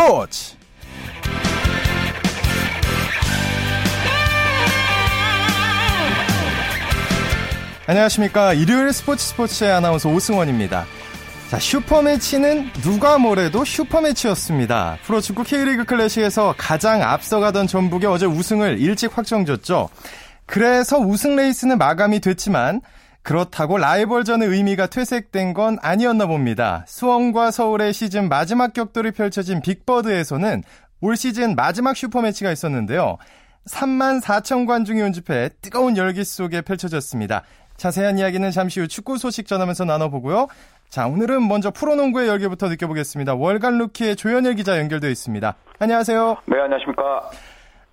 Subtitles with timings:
[0.00, 0.54] 스포츠.
[7.86, 8.54] 안녕하십니까.
[8.54, 10.86] 일요일 스포츠 스포츠의 아나운서 오승원입니다.
[11.50, 14.96] 자 슈퍼매치는 누가 뭐래도 슈퍼매치였습니다.
[15.04, 19.90] 프로축구 K리그 클래식에서 가장 앞서가던 전북이 어제 우승을 일찍 확정졌죠.
[20.46, 22.80] 그래서 우승 레이스는 마감이 됐지만
[23.22, 26.84] 그렇다고 라이벌전의 의미가 퇴색된 건 아니었나 봅니다.
[26.86, 30.62] 수원과 서울의 시즌 마지막 격돌이 펼쳐진 빅버드에서는
[31.02, 33.18] 올 시즌 마지막 슈퍼매치가 있었는데요.
[33.66, 37.42] 3만 4천 관중이 온집해 뜨거운 열기 속에 펼쳐졌습니다.
[37.76, 40.48] 자세한 이야기는 잠시 후 축구 소식 전하면서 나눠보고요.
[40.88, 43.34] 자, 오늘은 먼저 프로농구의 열기부터 느껴보겠습니다.
[43.34, 45.54] 월간 루키의 조현일 기자 연결되어 있습니다.
[45.78, 46.36] 안녕하세요.
[46.46, 47.30] 네, 안녕하십니까.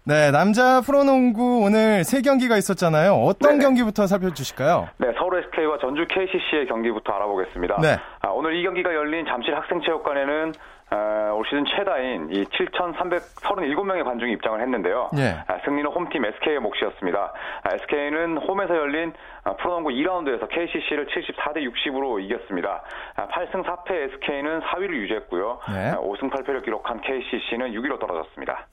[0.08, 3.12] 네, 남자 프로농구 오늘 세 경기가 있었잖아요.
[3.12, 3.64] 어떤 네네.
[3.66, 4.88] 경기부터 살펴주실까요?
[5.00, 7.76] 네, 서울 SK와 전주 KCC의 경기부터 알아보겠습니다.
[7.82, 7.98] 네.
[8.22, 10.54] 아, 오늘 이 경기가 열린 잠실 학생체육관에는
[10.92, 15.10] 어, 올 시즌 최다인 이 7,337명의 관중이 입장을 했는데요.
[15.18, 15.44] 예.
[15.46, 17.34] 아, 승리는 홈팀 SK의 몫이었습니다.
[17.74, 19.12] SK는 홈에서 열린
[19.44, 22.82] 아, 프로농구 2라운드에서 KCC를 74대 60으로 이겼습니다.
[23.18, 25.60] 아, 8승 4패 SK는 4위를 유지했고요.
[25.68, 25.90] 네.
[25.90, 28.68] 아, 5승 8패를 기록한 KCC는 6위로 떨어졌습니다.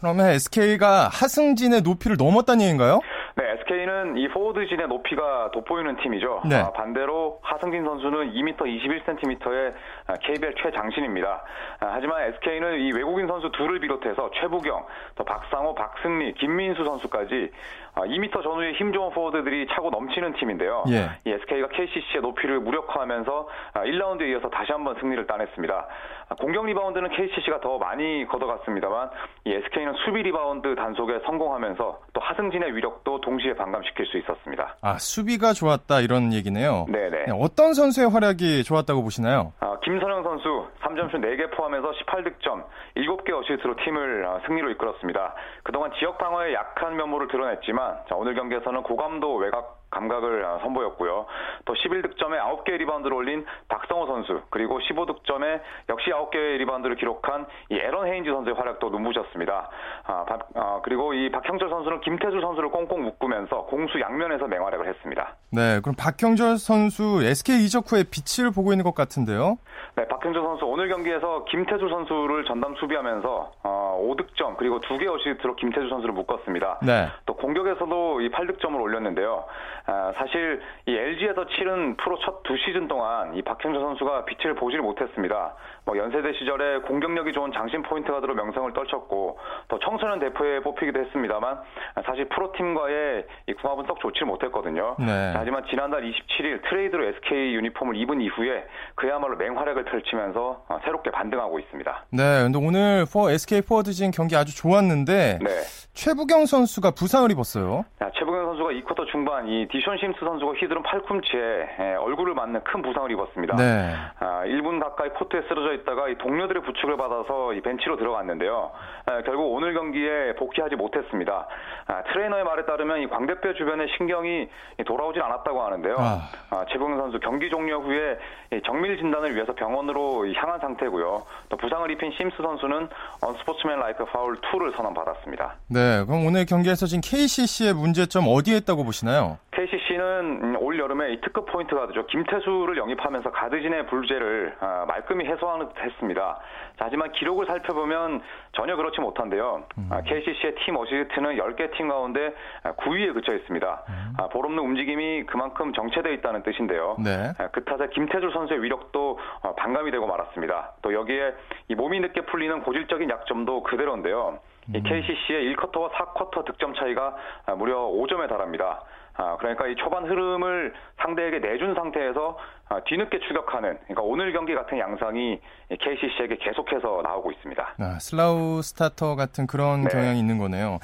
[0.00, 3.00] 그러면 SK가 하승진의 높이를 넘었다는 얘기인가요?
[3.36, 6.42] 네, SK는 이 포워드진의 높이가 돋보이는 팀이죠.
[6.48, 6.56] 네.
[6.56, 9.74] 아, 반대로 하승진 선수는 2m 21cm의
[10.22, 11.44] KBL 최장신입니다.
[11.80, 14.84] 아, 하지만 SK는 이 외국인 선수 둘을 비롯해서 최부경,
[15.16, 17.50] 또 박상오, 박승리, 김민수 선수까지
[17.94, 20.84] 아, 2m 전후의 힘 좋은 포워드들이 차고 넘치는 팀인데요.
[20.90, 21.10] 예.
[21.24, 25.86] 이 SK가 KCC의 높이를 무력화하면서 1라운드에 이어서 다시 한번 승리를 따냈습니다.
[26.28, 29.10] 아, 공격 리바운드는 KCC가 더 많이 걷어갔습니다만
[29.44, 34.76] 이 SK는 수비 리바운드 단속에 성공하면서 또 하승진의 위력도 동시에 반감시킬 수 있었습니다.
[34.82, 36.86] 아, 수비가 좋았다 이런 얘기네요.
[36.88, 37.24] 네네.
[37.26, 39.52] 네, 어떤 선수의 활약이 좋았다고 보시나요?
[39.60, 42.64] 아, 김선형 선수 3점슛 4개 포함해서 18득점,
[42.96, 45.34] 7개 어시스트로 팀을 아, 승리로 이끌었습니다.
[45.62, 51.26] 그동안 지역 방어에 약한 면모를 드러냈지만 자, 오늘 경기에서는 고감도 외곽 감각을 아, 선보였고요.
[51.64, 58.06] 또 11득점에 9개 리바운드를 올린 박상오 선수, 그리고 15득점에 역시 9개의 리바운드를 기록한 이 에런
[58.06, 59.68] 헤인즈 선수의 활약도 눈부셨습니다.
[60.06, 65.34] 아, 박- 아, 그리고 이 박형철 선수는 김태술 선수를 꽁꽁 묶으면서 공수 양면에서 맹활약을 했습니다.
[65.52, 69.58] 네, 그럼 박형절 선수 SK 이적 후에 빛을 보고 있는 것 같은데요.
[69.96, 75.88] 네, 박형준 선수 오늘 경기에서 김태주 선수를 전담 수비하면서 어, 5득점 그리고 2개 어시스트로 김태주
[75.88, 76.78] 선수를 묶었습니다.
[76.86, 77.08] 네.
[77.26, 79.44] 또 공격에서도 이 8득점을 올렸는데요.
[79.86, 84.80] 아, 사실 이 LG에서 치른 프로 첫 두 시즌 동안 이 박형준 선수가 빛을 보질
[84.80, 85.54] 못했습니다.
[85.90, 91.58] 뭐 연세대 시절에 공격력이 좋은 장신 포인트 가드로 명성을 떨쳤고 또 청소년 대표에 뽑히기도 했습니다만
[91.96, 94.94] 아, 사실 프로팀과의 이 궁합은 썩 좋지 못했거든요.
[95.00, 95.32] 네.
[95.32, 101.58] 자, 하지만 지난달 27일 트레이드로 SK 유니폼을 입은 이후에 그야말로 맹활약을 펼치면서 어, 새롭게 반등하고
[101.58, 102.04] 있습니다.
[102.12, 105.48] 네, 근데 오늘 포- SK 포워드진 경기 아주 좋았는데 네.
[105.94, 107.84] 최부경 선수가 부상을 입었어요.
[107.98, 111.40] 자, 최부경 선수가 2쿼터 중반 이 디숀 심스 선수가 휘두른 팔꿈치에
[111.80, 113.56] 에, 얼굴을 맞는 큰 부상을 입었습니다.
[113.56, 113.92] 네.
[114.20, 118.70] 아, 1분 가까이 코트에 쓰러져 있다가 이 동료들의 부축을 받아서 이 벤치로 들어갔는데요.
[119.08, 121.46] 에, 결국 오늘 경기에 복귀하지 못했습니다.
[121.86, 124.48] 아, 트레이너의 말에 따르면 이 광대뼈 주변에 신경이
[124.80, 125.96] 이 돌아오질 않았다고 하는데요.
[125.98, 126.20] 아.
[126.50, 128.18] 아, 최봉현 선수 경기 종료 후에
[128.52, 131.22] 이 정밀 진단을 위해서 병원으로 이 향한 상태고요.
[131.48, 132.88] 또 부상을 입힌 심스 선수는
[133.22, 135.56] 언스포츠맨 라이크 파울 2를 선언받았습니다.
[135.68, 139.38] 네, 그럼 오늘 경기에서 지금 KCC의 문제점 어디에 있다고 보시나요?
[139.52, 142.06] KCC는 음, 올 여름에 이 특급 포인트 가드죠.
[142.06, 146.38] 김태수를 영입하면서 가드진의 불제를 아, 말끔히 해소하는 듯 했습니다.
[146.78, 148.22] 자, 하지만 기록을 살펴보면
[148.52, 149.64] 전혀 그렇지 못한데요.
[149.90, 152.32] 아, KCC의 팀 어시스트는 10개 팀 가운데
[152.62, 153.82] 9위에 그쳐 있습니다.
[154.18, 156.96] 아, 볼없는 움직임이 그만큼 정체되어 있다는 뜻인데요.
[157.02, 157.32] 네.
[157.38, 160.74] 아, 그 탓에 김태주 선수의 위력도 어, 반감이 되고 말았습니다.
[160.82, 161.34] 또 여기에
[161.68, 164.38] 이 몸이 늦게 풀리는 고질적인 약점도 그대로인데요.
[164.72, 167.16] 이 KCC의 1쿼터와 4쿼터 득점 차이가
[167.46, 168.82] 아, 무려 5점에 달합니다.
[169.20, 170.72] 아, 그러니까 이 초반 흐름을
[171.02, 172.38] 상대에게 내준 상태에서
[172.70, 175.38] 아, 뒤늦게 추격하는 그러니까 오늘 경기 같은 양상이
[175.70, 177.74] 이 KCC에게 계속해서 나오고 있습니다.
[177.78, 179.88] 아, slow starter 같은 그런 네.
[179.90, 180.78] 경향이 있는 거네요.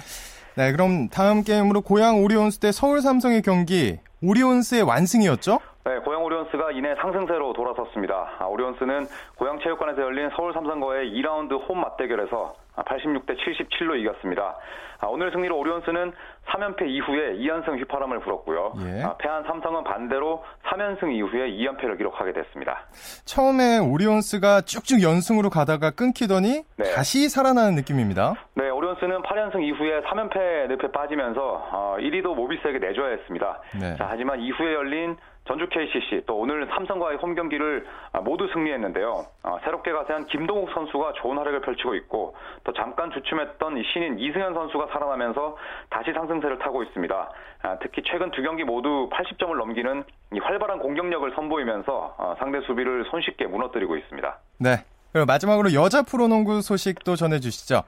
[0.55, 5.59] 네, 그럼 다음 게임으로 고양 오리온스 대 서울 삼성의 경기 오리온스의 완승이었죠?
[5.85, 8.37] 네, 고양 오리온스가 이내 상승세로 돌아섰습니다.
[8.39, 9.07] 아, 오리온스는
[9.37, 14.57] 고양 체육관에서 열린 서울 삼성과의 2라운드 홈 맞대결에서 86대 77로 이겼습니다.
[14.99, 16.13] 아, 오늘 승리로 오리온스는
[16.47, 18.73] 3연패 이후에 2연승 휘파람을 불었고요.
[18.87, 19.03] 예.
[19.03, 22.87] 아, 패한 삼성은 반대로 3연승 이후에 2연패를 기록하게 됐습니다.
[23.25, 26.85] 처음에 오리온스가 쭉쭉 연승으로 가다가 끊기더니 네.
[26.95, 28.35] 다시 살아나는 느낌입니다.
[28.55, 31.41] 네, 오리온스는 8연승 이후에 3연패 늪에 빠지면서
[31.73, 33.61] 어, 1위도 모비스에게 내줘야 했습니다.
[33.79, 33.97] 네.
[33.97, 39.27] 자, 하지만 이후에 열린 전주 KCC 또 오늘 삼성과의 홈 경기를 아, 모두 승리했는데요.
[39.43, 42.35] 아, 새롭게 가세한 김동욱 선수가 좋은 활약을 펼치고 있고
[42.65, 45.57] 또 잠깐 주춤했던 신인 이승현 선수가 살아나면서
[45.91, 47.31] 다시 상승세를 타고 있습니다.
[47.63, 50.05] 아, 특히 최근 두 경기 모두 80점을 넘기는
[50.43, 54.39] 활발한 공격력을 선보이면서 상대 수비를 손쉽게 무너뜨리고 있습니다.
[54.61, 54.77] 네.
[55.13, 57.83] 그리고 마지막으로 여자 프로농구 소식도 전해주시죠.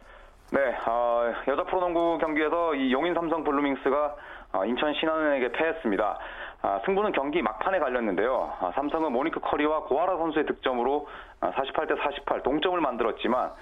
[0.50, 4.14] 네, 어, 여자 프로농구 경기에서 이 용인 삼성 블루밍스가
[4.52, 6.18] 어, 인천 신한은행에게 패했습니다.
[6.60, 8.52] 아, 승부는 경기 막판에 갈렸는데요.
[8.60, 11.06] 아, 삼성은 모니크 커리와 고아라 선수의 득점으로
[11.40, 13.52] 48대 아, 48 동점을 만들었지만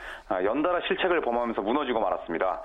[0.44, 2.62] 연달아 실책을 범하면서 무너지고 말았습니다.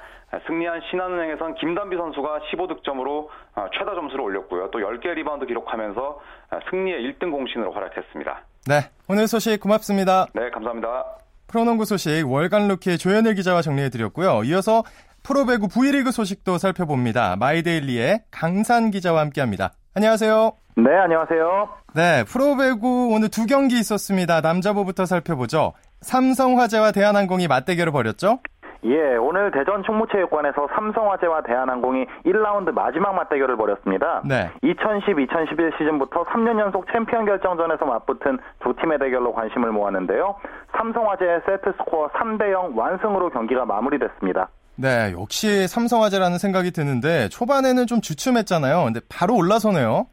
[0.47, 3.27] 승리한 신한은행에선 김단비 선수가 15득점으로
[3.73, 4.71] 최다 점수를 올렸고요.
[4.71, 6.21] 또 10개 리바운드 기록하면서
[6.69, 8.41] 승리의 1등 공신으로 활약했습니다.
[8.69, 10.27] 네, 오늘 소식 고맙습니다.
[10.33, 11.17] 네, 감사합니다.
[11.47, 14.43] 프로농구 소식 월간 루키의 조현일 기자와 정리해드렸고요.
[14.45, 14.83] 이어서
[15.23, 17.35] 프로배구 V리그 소식도 살펴봅니다.
[17.35, 19.73] 마이데일리의 강산 기자와 함께합니다.
[19.93, 20.53] 안녕하세요.
[20.77, 21.69] 네, 안녕하세요.
[21.95, 24.39] 네, 프로배구 오늘 두 경기 있었습니다.
[24.39, 25.73] 남자부부터 살펴보죠.
[25.99, 28.39] 삼성화재와 대한항공이 맞대결을 벌였죠?
[28.85, 34.23] 예, 오늘 대전 충무체육관에서 삼성화재와 대한항공이 1라운드 마지막 맞대결을 벌였습니다.
[34.25, 34.49] 네.
[34.63, 40.35] 2010-2011 시즌부터 3년 연속 챔피언 결정전에서 맞붙은 두 팀의 대결로 관심을 모았는데요.
[40.77, 44.47] 삼성화재의 세트 스코어 3대 0 완승으로 경기가 마무리됐습니다.
[44.75, 48.83] 네, 역시 삼성화재라는 생각이 드는데 초반에는 좀 주춤했잖아요.
[48.85, 50.07] 근데 바로 올라서네요.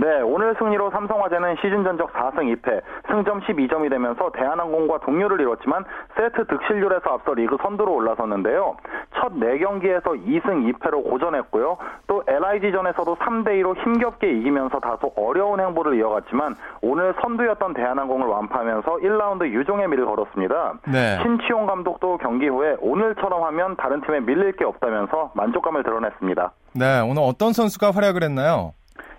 [0.00, 5.84] 네, 오늘 승리로 삼성화재는 시즌 전적 4승 2패, 승점 12점이 되면서 대한항공과 동률을 이뤘지만
[6.16, 8.76] 세트 득실률에서 앞서 리그 선두로 올라섰는데요.
[9.14, 11.78] 첫 4경기에서 2승 2패로 고전했고요.
[12.08, 19.88] 또 LIG전에서도 3대2로 힘겹게 이기면서 다소 어려운 행보를 이어갔지만 오늘 선두였던 대한항공을 완파하면서 1라운드 유종의
[19.88, 20.74] 미를 거뒀습니다.
[20.92, 21.18] 네.
[21.22, 26.52] 신치용 감독도 경기 후에 오늘처럼 하면 다른 팀에 밀릴 게 없다면서 만족감을 드러냈습니다.
[26.74, 28.72] 네, 오늘 어떤 선수가 활약을 했나요?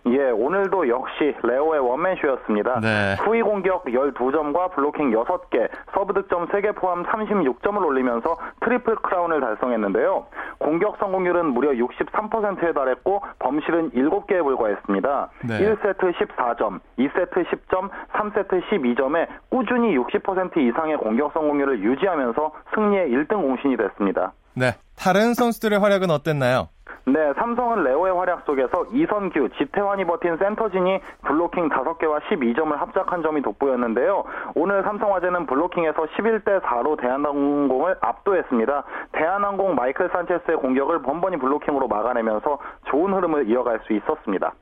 [0.07, 2.79] 예, 오늘도 역시 레오의 원맨쇼였습니다.
[2.79, 3.15] 네.
[3.19, 10.25] 후위 공격 12점과 블로킹 6개, 서브 득점 3개 포함 36점을 올리면서 트리플 크라운을 달성했는데요.
[10.59, 15.29] 공격 성공률은 무려 63%에 달했고 범실은 7개에 불과했습니다.
[15.47, 15.59] 네.
[15.59, 23.77] 1세트 14점, 2세트 10점, 3세트 12점에 꾸준히 60% 이상의 공격 성공률을 유지하면서 승리의 1등 공신이
[23.77, 24.33] 됐습니다.
[24.55, 24.73] 네.
[24.97, 26.69] 다른 선수들의 활약은 어땠나요?
[27.05, 34.25] 네, 삼성은 레오의 활약 속에서 이선규, 지태환이 버틴 센터진이 블로킹 5개와 12점을 합작한 점이 돋보였는데요.
[34.55, 38.83] 오늘 삼성화재는 블로킹에서 11대 4로 대한항공을 압도했습니다.
[39.13, 42.59] 대한항공 마이클 산체스의 공격을 번번이 블로킹으로 막아내면서
[42.89, 44.53] 좋은 흐름을 이어갈 수 있었습니다.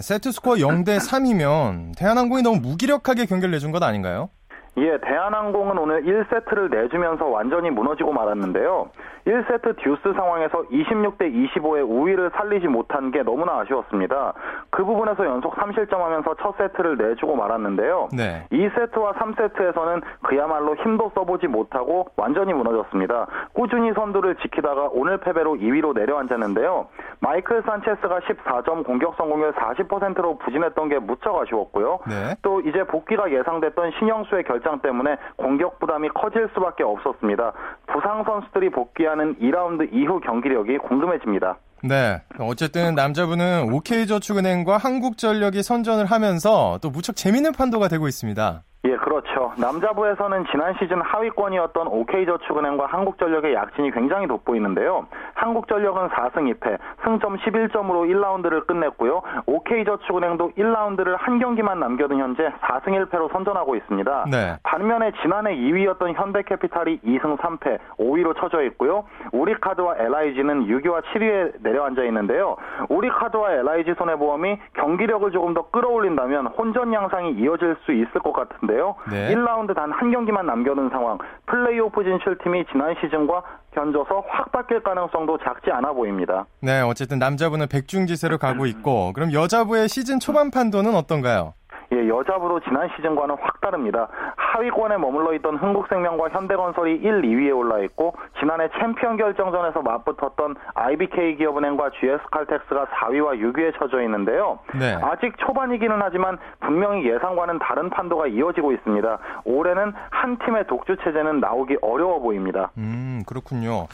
[0.00, 4.28] 세트 스코어 0대 3이면 대한항공이 너무 무기력하게 경기를 내준 것 아닌가요?
[4.76, 8.90] 예, 대한항공은 오늘 1세트를 내주면서 완전히 무너지고 말았는데요.
[9.26, 14.34] 1세트 듀스 상황에서 26대 25의 우위를 살리지 못한 게 너무나 아쉬웠습니다.
[14.70, 18.08] 그 부분에서 연속 3실점하면서 첫 세트를 내주고 말았는데요.
[18.12, 18.46] 네.
[18.52, 23.26] 2세트와 3세트에서는 그야말로 힘도 써보지 못하고 완전히 무너졌습니다.
[23.54, 26.88] 꾸준히 선두를 지키다가 오늘 패배로 2위로 내려앉았는데요.
[27.20, 32.00] 마이클 산체스가 14점 공격 성공률 40%로 부진했던 게 무척 아쉬웠고요.
[32.08, 32.34] 네.
[32.42, 37.52] 또 이제 복귀가 예상됐던 신영수의 결장 때문에 공격 부담이 커질 수밖에 없었습니다.
[37.86, 41.56] 부상 선수들이 복귀한 하는 2라운드 이후 경기력이 궁금해집니다.
[41.82, 42.22] 네.
[42.38, 48.62] 어쨌든 남자분은 OK저축은행과 한국전력이 선전을 하면서 또 무척 재밌는 판도가 되고 있습니다.
[48.86, 49.52] 예, 그렇죠.
[49.56, 55.06] 남자부에서는 지난 시즌 하위권이었던 OK저축은행과 한국전력의 약진이 굉장히 돋보이는데요.
[55.34, 59.22] 한국전력은 4승 2패, 승점 11점으로 1라운드를 끝냈고요.
[59.46, 64.26] OK저축은행도 1라운드를 한 경기만 남겨둔 현재 4승 1패로 선전하고 있습니다.
[64.30, 64.56] 네.
[64.62, 69.04] 반면에 지난해 2위였던 현대캐피탈이 2승 3패, 5위로 처져 있고요.
[69.32, 72.56] 우리카드와 LIG는 6위와 7위에 내려앉아 있는데요.
[72.90, 78.94] 우리카드와 LIG 손해보험이 경기력을 조금 더 끌어올린다면 혼전 양상이 이어질 수 있을 것 같은데 있는데요.
[79.10, 79.34] 네.
[79.34, 81.18] 1라운드 단 한 경기만 남겨둔 상황.
[81.46, 83.42] 플레이오프 진출팀이 지난 시즌과
[83.74, 86.46] 견줘서 확 바뀔 가능성도 작지 않아 보입니다.
[86.60, 91.54] 네, 어쨌든 남자부는 백중지세로 가고 있고 그럼 여자부의 시즌 초반 판도는 어떤가요?
[91.94, 94.08] 예, 여자부도 지난 시즌과는 확 다릅니다.
[94.36, 101.90] 하위권에 머물러 있던 흥국생명과 현대건설이 1, 2위에 올라 있고 지난해 챔피언 결정전에서 맞붙었던 IBK 기업은행과
[102.00, 104.58] GS칼텍스가 4위와 6위에 처져 있는데요.
[104.78, 104.98] 네.
[105.02, 109.18] 아직 초반이기는 하지만 분명히 예상과는 다른 판도가 이어지고 있습니다.
[109.44, 112.72] 올해는 한 팀의 독주 체제는 나오기 어려워 보입니다.
[112.76, 113.86] 음, 그렇군요.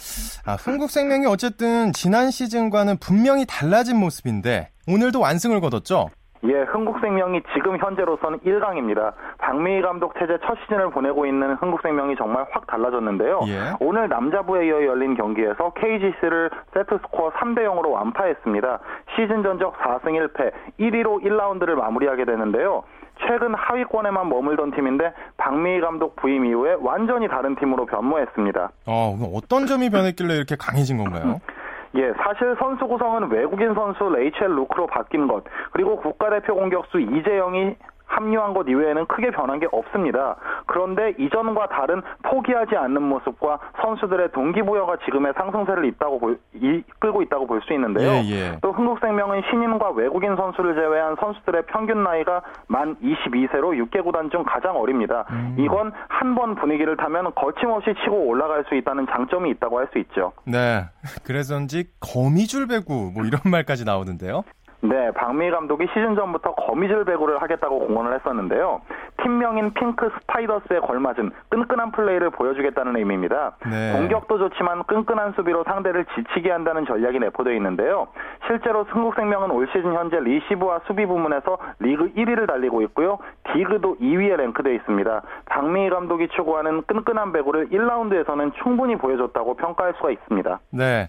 [0.47, 6.09] 아, 흥국생명이 어쨌든 지난 시즌과는 분명히 달라진 모습인데 오늘도 완승을 거뒀죠?
[6.45, 9.13] 예, 흥국생명이 지금 현재로서는 1강입니다.
[9.39, 13.41] 박미희 감독 체제 첫 시즌을 보내고 있는 흥국생명이 정말 확 달라졌는데요.
[13.49, 13.59] 예.
[13.81, 18.79] 오늘 남자부에 이어 열린 경기에서 KGC를 세트 스코어 3대 0으로 완파했습니다.
[19.15, 22.85] 시즌 전적 4승 1패, 1위로 1라운드를 마무리하게 되는데요.
[23.27, 28.71] 최근 하위권에만 머물던 팀인데 박미희 감독 부임 이후에 완전히 다른 팀으로 변모했습니다.
[28.87, 31.39] 어, 그럼 어떤 점이 변했길래 이렇게 강해진 건가요?
[31.97, 35.43] 예, 사실 선수 구성은 외국인 선수 레이첼 루크로 바뀐 것,
[35.73, 37.77] 그리고 국가대표 공격수 이재영이
[38.11, 40.37] 합류한 것 이외에는 크게 변한 게 없습니다.
[40.67, 47.61] 그런데 이전과 다른 포기하지 않는 모습과 선수들의 동기부여가 지금의 상승세를 있다고 볼, 이끌고 있다고 볼
[47.61, 48.09] 수 있는데요.
[48.11, 48.59] 예, 예.
[48.63, 54.77] 또 흥국생명은 신인과 외국인 선수를 제외한 선수들의 평균 나이가 만 22세로 6개 구단 중 가장
[54.77, 55.27] 어립니다.
[55.31, 55.57] 음.
[55.59, 60.33] 이건 한 번 분위기를 타면 거침없이 치고 올라갈 수 있다는 장점이 있다고 할 수 있죠.
[60.45, 60.85] 네.
[61.25, 64.43] 그래서인지 거미줄 배구 뭐 이런 말까지 나오는데요.
[64.83, 68.81] 네, 박미 감독이 시즌 전부터 거미줄 배구를 하겠다고 공언을 했었는데요.
[69.23, 73.57] 팀명인 핑크 스파이더스에 걸맞은 끈끈한 플레이를 보여주겠다는 의미입니다.
[73.71, 73.93] 네.
[73.93, 78.09] 공격도 좋지만 끈끈한 수비로 상대를 지치게 한다는 전략이 내포되어 있는데요.
[78.47, 83.19] 실제로 흥국생명은 올 시즌 현재 리시브와 수비 부문에서 리그 1위를 달리고 있고요.
[83.53, 85.23] 디그도 2위에 랭크되어 있습니다.
[85.47, 90.61] 박미 감독이 추구하는 끈끈한 배구를 1라운드에서는 충분히 보여줬다고 평가할 수가 있습니다.
[90.71, 91.09] 네.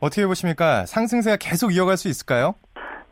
[0.00, 0.84] 어떻게 보십니까?
[0.86, 2.54] 상승세가 계속 이어갈 수 있을까요?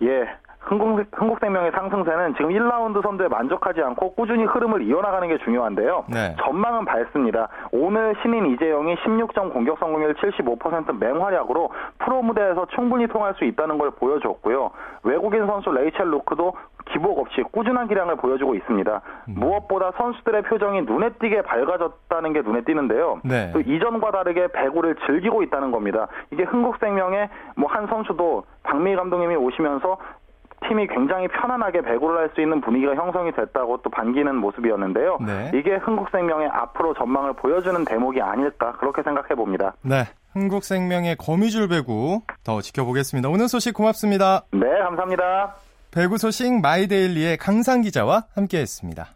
[0.02, 0.39] 예.
[0.60, 6.04] 흥국, 흥국생명의 상승세는 지금 1라운드 선두에 만족하지 않고 꾸준히 흐름을 이어나가는 게 중요한데요.
[6.08, 6.36] 네.
[6.42, 7.48] 전망은 밝습니다.
[7.72, 13.90] 오늘 신인 이재영이 16점 공격 성공률 75% 맹활약으로 프로 무대에서 충분히 통할 수 있다는 걸
[13.92, 14.70] 보여줬고요.
[15.04, 16.52] 외국인 선수 레이첼 루크도
[16.92, 19.00] 기복 없이 꾸준한 기량을 보여주고 있습니다.
[19.28, 19.34] 음.
[19.36, 23.20] 무엇보다 선수들의 표정이 눈에 띄게 밝아졌다는 게 눈에 띄는데요.
[23.24, 23.50] 네.
[23.52, 26.08] 또 이전과 다르게 배구를 즐기고 있다는 겁니다.
[26.32, 29.96] 이게 흥국생명의 뭐 한 선수도 박미 감독님이 오시면서
[30.70, 35.18] 팀이 굉장히 편안하게 배구를 할 수 있는 분위기가 형성이 됐다고 또 반기는 모습이었는데요.
[35.26, 35.50] 네.
[35.52, 39.74] 이게 흥국생명의 앞으로 전망을 보여주는 대목이 아닐까 그렇게 생각해 봅니다.
[39.82, 40.04] 네.
[40.32, 43.28] 흥국생명의 거미줄 배구 더 지켜보겠습니다.
[43.28, 44.42] 오늘 소식 고맙습니다.
[44.52, 45.56] 네, 감사합니다.
[45.90, 49.08] 배구 소식 마이데일리의 강상 기자와 함께했습니다.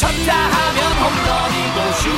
[0.00, 2.10] 쳤다 하면 홈런이고 슛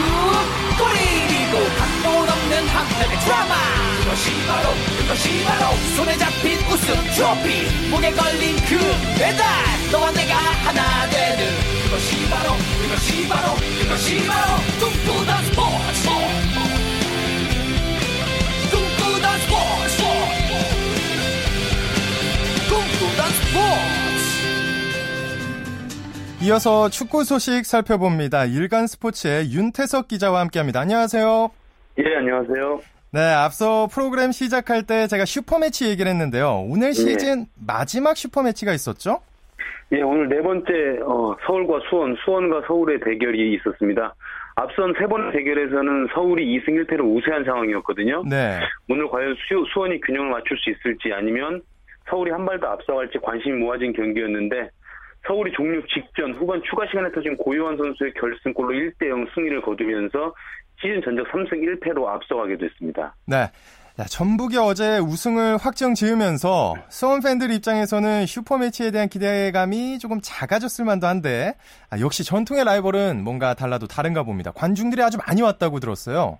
[0.81, 4.69] 골이고 각본 없는 한편의 드라마 그것이 바로
[4.99, 8.77] 그것이 바로 손에 잡힌 우승 트로피 목에 걸린 그
[9.17, 9.47] 배달
[9.93, 11.39] 너와 내가 하나 되는
[11.85, 12.51] 그것이 바로
[12.83, 16.09] 그것이 바로 그것이 바로 꿈꾸던 스포츠
[18.73, 20.03] 꿈꾸던 스포츠
[22.69, 24.03] 꿈꾸던 스포츠
[26.43, 28.47] 이어서 축구 소식 살펴봅니다.
[28.47, 30.81] 일간 스포츠의 윤태석 기자와 함께합니다.
[30.81, 31.51] 안녕하세요.
[31.99, 32.92] 예, 안녕하세요.
[33.12, 36.64] 네, 앞서 프로그램 시작할 때 제가 슈퍼매치 얘기를 했는데요.
[36.66, 39.21] 오늘 시즌 마지막 슈퍼매치가 있었죠?
[39.92, 40.73] 예, 오늘 네 번째
[41.04, 44.14] 어, 서울과 수원, 수원과 서울의 대결이 있었습니다.
[44.54, 48.23] 앞선 세 번의 대결에서는 서울이 2승 1패로 우세한 상황이었거든요.
[48.28, 48.59] 네.
[48.88, 51.61] 오늘 과연 수, 수원이 균형을 맞출 수 있을지 아니면
[52.09, 54.71] 서울이 한 발 더 앞서갈지 관심이 모아진 경기였는데
[55.26, 60.35] 서울이 종료 직전 후반 추가 시간에 터진 고요한 선수의 결승골로 1대0 승리를 거두면서
[60.83, 63.15] 시즌 전적 3승 1패로 앞서가게 됐습니다.
[63.27, 63.47] 네.
[63.97, 71.07] 자, 전북이 어제 우승을 확정 지으면서 수원 팬들 입장에서는 슈퍼매치에 대한 기대감이 조금 작아졌을 만도
[71.07, 71.53] 한데
[71.91, 74.51] 아, 역시 전통의 라이벌은 뭔가 달라도 다른가 봅니다.
[74.53, 76.39] 관중들이 아주 많이 왔다고 들었어요.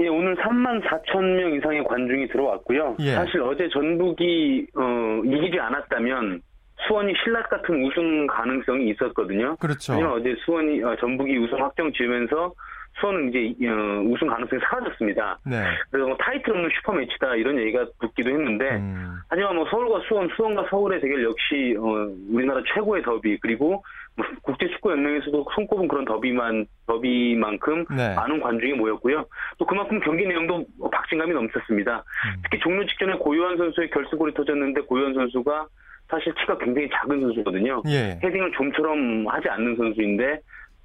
[0.00, 2.96] 예, 오늘 3만 4천 명 이상의 관중이 들어왔고요.
[3.00, 3.12] 예.
[3.12, 6.42] 사실 어제 전북이 어, 이기지 않았다면
[6.86, 9.56] 수원이 신라 같은 우승 가능성이 있었거든요.
[9.56, 9.92] 그렇죠.
[9.92, 12.52] 하지만 어제 수원이 어, 전북이 우승 확정 지으면서
[13.00, 15.38] 수원은 이제 어, 우승 가능성이 사라졌습니다.
[15.46, 15.64] 네.
[15.90, 20.28] 그래서 뭐 타이틀 없는 슈퍼 매치다 이런 얘기가 붙기도 했는데 음, 하지만 뭐 서울과 수원,
[20.36, 23.82] 수원과 서울의 대결 역시 어, 우리나라 최고의 더비 그리고
[24.16, 28.14] 뭐 국제 축구 연맹에서도 손꼽은 그런 더비만 더비만큼 네.
[28.14, 29.26] 많은 관중이 모였고요.
[29.58, 31.96] 또 그만큼 경기 내용도 박진감이 넘쳤습니다.
[31.96, 32.42] 음.
[32.42, 35.66] 특히 종료 직전에 고요한 선수의 결승골이 터졌는데 고요한 선수가
[36.10, 37.82] 사실 키가 굉장히 작은 선수거든요.
[37.86, 38.18] 예.
[38.22, 40.40] 헤딩을 좀처럼 하지 않는 선수인데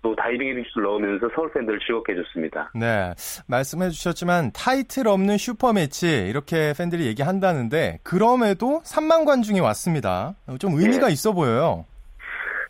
[0.06, 2.70] 또 다이빙 헤딩슛을 넣으면서 서울 팬들을 즐겁게 해줬습니다.
[2.76, 3.12] 네.
[3.48, 10.36] 말씀해 주셨지만 타이틀 없는 슈퍼매치 이렇게 팬들이 얘기한다는데 그럼에도 3만 관중이 왔습니다.
[10.60, 11.12] 좀 의미가 예.
[11.12, 11.86] 있어 보여요.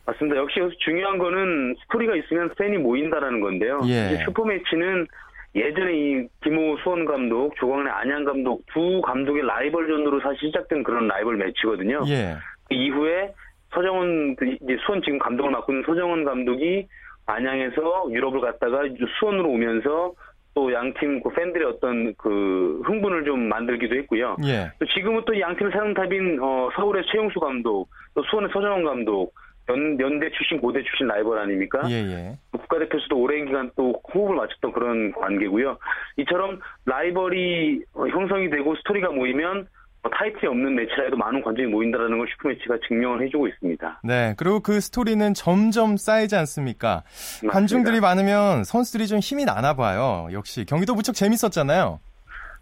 [0.06, 0.38] 맞습니다.
[0.38, 3.82] 역시 중요한 거는 스토리가 있으면 팬이 모인다라는 건데요.
[3.88, 4.24] 예.
[4.24, 5.06] 슈퍼매치는
[5.56, 11.36] 예전에 이 김호 수원 감독, 조광래 안양 감독 두 감독의 라이벌전으로 사실 시작된 그런 라이벌
[11.36, 12.04] 매치거든요.
[12.08, 12.36] 예.
[12.70, 13.34] 그 이후에
[13.74, 16.88] 서정원 그 이제 수원 지금 감독을 맡고 있는 서정원 감독이
[17.26, 18.84] 안양에서 유럽을 갔다가
[19.20, 20.14] 수원으로 오면서
[20.54, 24.38] 또 양팀 그 팬들의 어떤 그 흥분을 좀 만들기도 했고요.
[24.46, 24.72] 예.
[24.80, 29.34] 또 지금은 또 양팀 사령탑인 어, 서울의 최용수 감독, 또 수원의 서정원 감독,
[29.70, 31.82] 연, 연대 출신 고대 출신 라이벌 아닙니까?
[31.90, 32.38] 예, 예.
[32.52, 35.78] 국가대표에서도 오랜 기간 또 호흡을 맞췄던 그런 관계고요.
[36.18, 39.68] 이처럼 라이벌이 어, 형성이 되고 스토리가 모이면 어,
[40.10, 44.02] 타이틀이 없는 매치라도 많은 관중이 모인다라는 걸 슈퍼매치가 증명을 해주고 있습니다.
[44.04, 44.34] 네.
[44.38, 47.04] 그리고 그 스토리는 점점 쌓이지 않습니까?
[47.06, 47.54] 맞습니다.
[47.54, 50.28] 관중들이 많으면 선수들이 좀 힘이 나나 봐요.
[50.32, 52.00] 역시 경기도 무척 재밌었잖아요.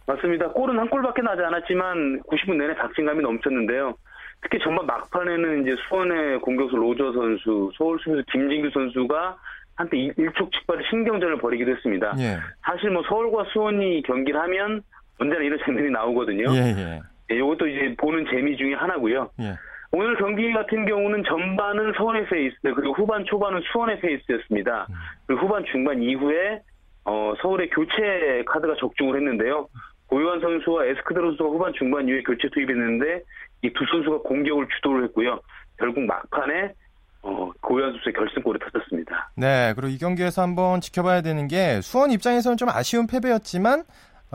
[0.06, 0.50] 맞습니다.
[0.50, 3.96] 골은 한 골밖에 나지 않았지만 90분 내내 박진감이 넘쳤는데요.
[4.42, 9.38] 특히 전반 막판에는 이제 수원의 공격수 로저 선수, 서울 수비수 김진규 선수가
[9.76, 12.14] 한때 일- 일촉즉발의 신경전을 벌이기도 했습니다.
[12.20, 12.38] 예.
[12.66, 14.82] 사실 뭐 서울과 수원이 경기를 하면
[15.20, 16.52] 언제나 이런 장면이 나오거든요.
[16.54, 17.02] 예, 예.
[17.32, 19.30] 예, 이것도 이제 보는 재미 중에 하나고요.
[19.42, 19.56] 예.
[19.92, 24.88] 오늘 경기 같은 경우는 전반은 서울의 페이스, 그리고 후반 초반은 수원의 페이스였습니다.
[25.28, 26.62] 그리고 후반 중반 이후에
[27.06, 29.68] 어, 서울의 교체 카드가 적중을 했는데요.
[30.08, 33.22] 고요한 선수와 에스크드로 선수가 후반 중반 이후에 교체 투입했는데
[33.64, 35.40] 이 두 선수가 공격을 주도를 했고요.
[35.78, 36.74] 결국 막판에
[37.22, 39.32] 어, 고요한 선수의 결승골이 터졌습니다.
[39.38, 43.86] 네, 그리고 이 경기에서 한번 지켜봐야 되는 게 수원 입장에서는 좀 아쉬운 패배였지만 어,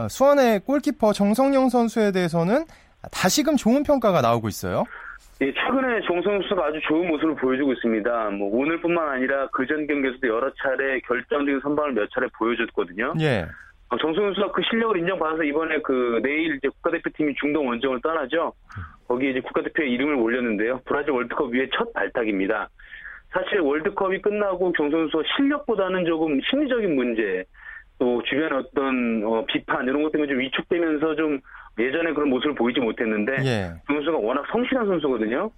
[0.09, 2.65] 수원의 골키퍼 정성영 선수에 대해서는
[3.11, 4.85] 다시금 좋은 평가가 나오고 있어요.
[5.41, 8.31] 예, 최근에 정성 선수가 아주 좋은 모습을 보여주고 있습니다.
[8.31, 13.15] 뭐 오늘뿐만 아니라 그전 경기에서도 여러 차례 결정적인 선방을 몇 차례 보여줬거든요.
[13.21, 13.47] 예.
[13.91, 18.53] 어, 정성 선수가 그 실력을 인정받아서 이번에 그 내일 이제 국가대표팀이 중동 원정을 떠나죠.
[19.07, 20.81] 거기에 이제 국가대표의 이름을 올렸는데요.
[20.85, 22.69] 브라질 월드컵 위에 첫 발탁입니다.
[23.31, 27.45] 사실 월드컵이 끝나고 정성 선수가 실력보다는 조금 심리적인 문제,
[27.99, 31.41] 또 주변 어떤 어, 비판 이런 것 때문에 좀 위축되면서 좀
[31.79, 33.73] 예전에 그런 모습을 보이지 못했는데 예.
[33.87, 35.51] 정 선수가 워낙 성실한 선수거든요.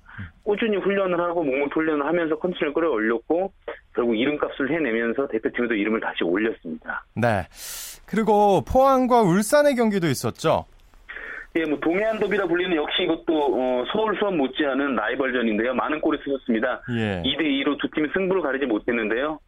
[0.42, 3.52] 꾸준히 훈련을 하고 몸을 훈련을 하면서 컨디션을 끌어올렸고
[3.94, 7.04] 결국 이름값을 해내면서 대표팀에도 이름을 다시 올렸습니다.
[7.14, 7.47] 네.
[8.06, 10.66] 그리고 포항과 울산의 경기도 있었죠.
[11.56, 15.75] 예, 뭐 동해안 더비라 불리는 역시 이것도 어, 서울 수원 못지않은 라이벌전인데요.
[15.75, 16.82] 많은 골이 쓰셨습니다.
[16.92, 17.23] 예.
[17.25, 19.40] 2대 2로 두 팀이 승부를 가리지 못했는데요.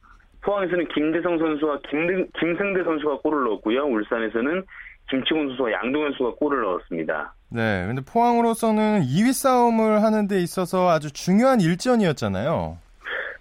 [0.42, 3.84] 포항에서는 김대성 선수와 김, 김승대 선수가 골을 넣었고요.
[3.84, 4.62] 울산에서는
[5.10, 7.34] 김치곤 선수와 양동현 선수가 골을 넣었습니다.
[7.50, 7.86] 네.
[7.86, 12.78] 근데 포항으로서는 2위 싸움을 하는 데 있어서 아주 중요한 일전이었잖아요.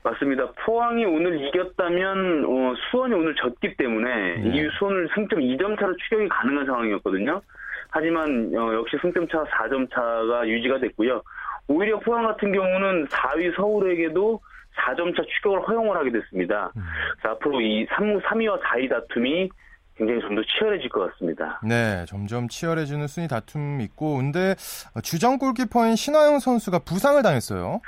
[0.04, 0.52] 맞습니다.
[0.66, 4.50] 포항이 오늘 이겼다면 어, 수원이 오늘 졌기 때문에 네.
[4.50, 7.42] 이 수원을 승점 2점 차로 추격이 가능한 상황이었거든요.
[7.90, 11.22] 하지만 어, 역시 승점 차 4점 차가 유지가 됐고요.
[11.68, 14.40] 오히려 포항 같은 경우는 4위 서울에게도
[14.78, 16.72] 4점 차 추격을 허용을 하게 됐습니다.
[16.74, 19.50] 그래서 앞으로 이 3, 3위와 4위 다툼이
[19.98, 21.60] 굉장히 좀 더 치열해질 것 같습니다.
[21.64, 24.56] 네, 점점 치열해지는 순위 다툼 있고, 근데
[25.04, 27.82] 주전 골키퍼인 신화영 선수가 부상을 당했어요.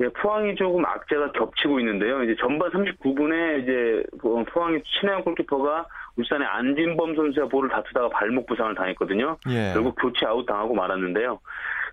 [0.00, 2.22] 예, 포항이 조금 악재가 겹치고 있는데요.
[2.22, 5.86] 이제 전반 39분에 이제 어, 포항의 신화용 골키퍼가
[6.16, 9.36] 울산의 안진범 선수와 볼을 다투다가 발목 부상을 당했거든요.
[9.48, 9.72] 예.
[9.72, 11.40] 결국 교체 아웃 당하고 말았는데요.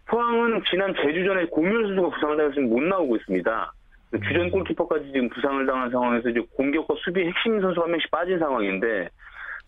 [0.08, 3.74] 포항은 지난 제주전에 고민호 선수가 부상으로 지금 못 나오고 있습니다.
[4.12, 9.10] 주전 골키퍼까지 지금 부상을 당한 상황에서 이제 공격과 수비 핵심 선수 한 명씩 빠진 상황인데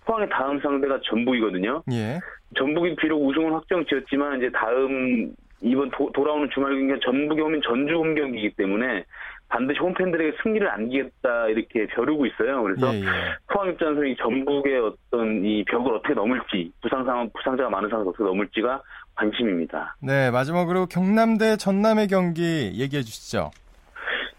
[0.06, 1.84] 포항의 다음 상대가 전북이거든요.
[1.91, 2.19] 예.
[2.56, 8.15] 전북이 비록 우승을 확정지었지만 이제 다음 이번 도, 돌아오는 주말 경기가 전북이 오면 전주 홈
[8.15, 9.04] 경기이기 때문에
[9.50, 12.63] 반드시 홈팬들에게 승리를 안기겠다 이렇게 벼르고 있어요.
[12.63, 13.06] 그래서 예, 예.
[13.52, 18.23] 포항 입장에서 이 전북의 어떤 이 벽을 어떻게 넘을지 부상 상황 부상자가 많은 상황에서 어떻게
[18.23, 18.82] 넘을지가
[19.15, 19.95] 관심입니다.
[20.02, 23.52] 네, 마지막으로 경남대 전남의 경기 얘기해 주시죠.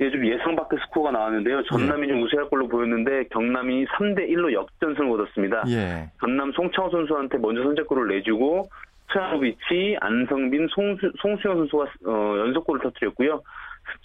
[0.01, 1.63] 예, 좀 예상 밖의 스코어가 나왔는데요.
[1.65, 5.65] 전남이 좀 우세할 걸로 보였는데 경남이 3대 1로 역전승을 거뒀습니다.
[5.69, 6.11] 예.
[6.21, 8.69] 전남 송창호 선수한테 먼저 선제골을 내주고
[9.09, 13.43] 스토야노비치, 안성빈, 송수, 송수영 선수가 어, 연속골을 터뜨렸고요.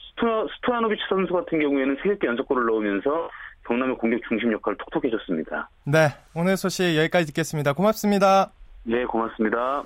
[0.09, 3.29] 스토, 스토야노비치 선수 같은 경우에는 3개 연속골을 넣으면서
[3.67, 5.69] 경남의 공격 중심 역할을 톡톡히 해줬습니다.
[5.85, 7.73] 네, 오늘 소식 여기까지 듣겠습니다.
[7.73, 8.51] 고맙습니다.
[8.83, 9.83] 네, 고맙습니다.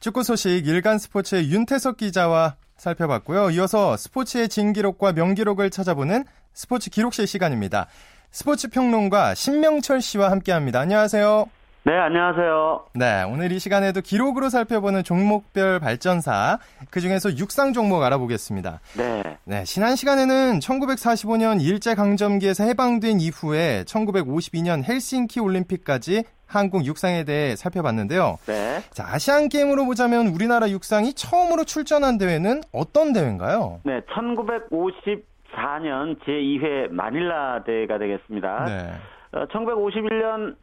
[0.00, 3.50] 축구 소식 일간 스포츠의 윤태석 기자와 살펴봤고요.
[3.50, 7.86] 이어서 스포츠의 진기록과 명기록을 찾아보는 스포츠 기록실 시간입니다.
[8.30, 10.80] 스포츠 평론가 신명철 씨와 함께합니다.
[10.80, 11.46] 안녕하세요.
[11.86, 12.86] 네, 안녕하세요.
[12.94, 16.58] 네, 오늘 이 시간에도 기록으로 살펴보는 종목별 발전사,
[16.90, 18.80] 그 중에서 육상 종목 알아보겠습니다.
[18.96, 19.22] 네.
[19.44, 28.38] 네, 지난 시간에는 1945년 일제강점기에서 해방된 이후에 1952년 헬싱키 올림픽까지 한국 육상에 대해 살펴봤는데요.
[28.46, 28.80] 네.
[28.90, 33.80] 자, 아시안 게임으로 보자면 우리나라 육상이 처음으로 출전한 대회는 어떤 대회인가요?
[33.84, 38.64] 네, 1954년 제2회 마닐라 대회가 되겠습니다.
[38.64, 38.92] 네.
[39.32, 40.56] 어, 1951년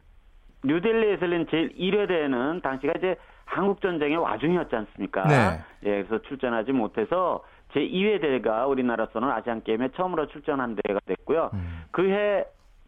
[0.64, 5.24] 뉴델리에서 열린 제1회 대회는 당시가 이제 한국 전쟁의 와중이었지 않습니까?
[5.24, 5.60] 네.
[5.84, 7.44] 예, 그래서 출전하지 못해서
[7.74, 11.50] 제2회 대회가 우리나라로서는 아시안 게임에 처음으로 출전한 대회가 됐고요.
[11.52, 11.82] 음.
[11.90, 12.44] 그해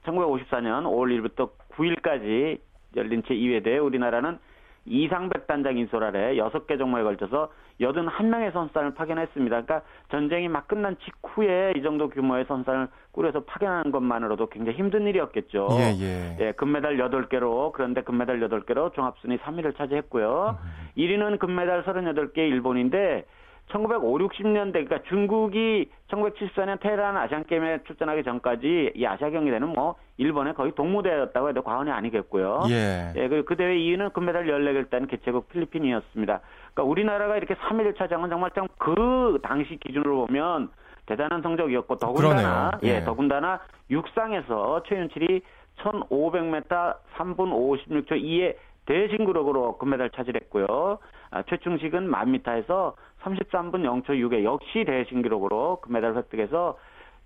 [0.07, 2.59] 1954년 5월 1일부터 9일까지
[2.95, 4.39] 열린 제2회 대회 우리나라는
[4.87, 9.63] 이상백 단장 인솔 아래 6개 종목에 걸쳐서 81명의 선수단을 파견했습니다.
[9.63, 15.69] 그러니까 전쟁이 막 끝난 직후에 이 정도 규모의 선수단을 꾸려서 파견하는 것만으로도 굉장히 힘든 일이었겠죠.
[15.73, 16.37] 예, 예.
[16.41, 20.59] 예, 금메달 8개로 그런데 금메달 8개로 종합순위 3위를 차지했고요.
[20.97, 23.27] 1위는 금메달 38개 일본인데
[23.71, 30.55] 1950, 60년대 그러니까 중국이 1974년 테헤란 아시안 게임에 출전하기 전까지 이 아시아 경기대는 뭐 일본의
[30.55, 32.63] 거의 동무대였다고 해도 과언이 아니겠고요.
[32.71, 33.13] 예.
[33.17, 36.41] 예, 그, 그 대회 2위는 금메달 14개를 딴 개최국 필리핀이었습니다.
[36.75, 40.71] 그러니까 우리나라가 이렇게 3위를 차지한 건 정말 참 그 당시 기준으로 보면
[41.07, 42.71] 대단한 성적이었고 더군다나.
[42.85, 42.97] 예.
[42.97, 45.43] 예, 더군다나 육상에서 최윤칠이
[45.79, 50.99] 1500m 3분 56초 2의 대신기록으로 금메달 차지했고요.
[51.31, 52.95] 아, 최충식은 1000m에서
[53.37, 56.79] 33분 0초 6에 역시 대신기록으로 금메달 획득해서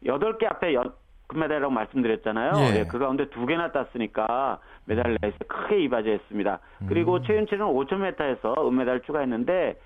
[0.04, 0.92] 8개 앞에 여-
[1.28, 2.52] 금메달이라고 말씀드렸잖아요.
[2.56, 2.78] 예.
[2.80, 6.58] 예, 그 가운데 두 개나 땄으니까 메달 레이스에 크게 이바지했습니다.
[6.88, 9.78] 그리고 최윤철은 5,000m에서 은메달 추가했는데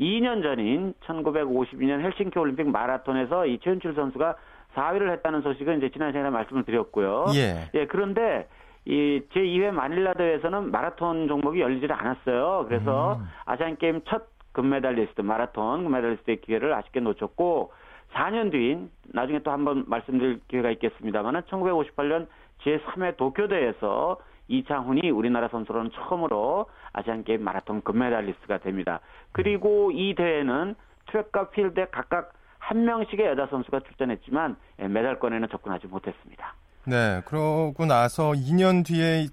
[0.00, 4.36] 2년 전인 1952년 헬싱키 올림픽 마라톤에서 이 최윤철 선수가
[4.74, 7.26] 4위를 했다는 소식은 이제 지난 시간에 말씀을 드렸고요.
[7.74, 7.86] 예.
[7.86, 8.48] 그런데
[8.86, 12.64] 이 제2회 마닐라 대회에서는 마라톤 종목이 열리지 않았어요.
[12.68, 17.72] 그래서 아시안 게임 첫 금메달리스트 마라톤 금메달리스트의 기회를 아쉽게 놓쳤고
[18.14, 22.26] 4년 뒤인 나중에 또 한번 말씀드릴 기회가 있겠습니다만은 1958년
[22.64, 29.00] 제3회 도쿄대회에서 이창훈이 우리나라 선수로는 처음으로 아시안 게임 마라톤 금메달리스트가 됩니다.
[29.32, 30.74] 그리고 이 대회는
[31.10, 36.54] 트랙과 필드에 각각 한 명씩의 여자 선수가 출전했지만 예, 메달권에는 접근하지 못했습니다.
[36.86, 37.20] 네.
[37.26, 39.26] 그러고 나서 2년 뒤에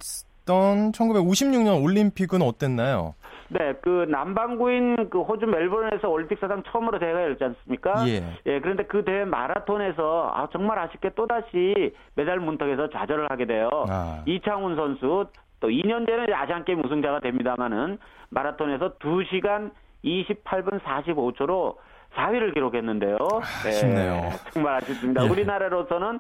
[0.48, 3.16] 있던 1956년 올림픽은 어땠나요?
[3.50, 8.08] 네, 그 남반구인 그 호주 멜버른에서 올림픽 사상 처음으로 대회가 열지 않습니까?
[8.08, 8.24] 예.
[8.46, 13.70] 그런데 그 대회 마라톤에서 아, 정말 아쉽게 또 다시 메달 문턱에서 좌절을 하게 돼요.
[13.90, 14.24] 아.
[14.26, 15.28] 이창훈 선수
[15.60, 19.72] 또 2년 전에 아시안 게임 우승자가 됩니다만은 마라톤에서 2시간
[20.04, 21.76] 28분 45초로
[22.16, 23.18] 4위를 기록했는데요.
[23.64, 24.30] 네, 아쉽네요.
[24.52, 25.24] 정말 아쉽습니다.
[25.26, 25.30] 예.
[25.30, 26.20] 우리나라로서는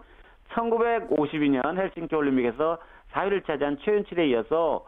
[0.53, 2.77] 1952년 헬싱키 올림픽에서
[3.13, 4.85] 4위를 차지한 최윤칠에 이어서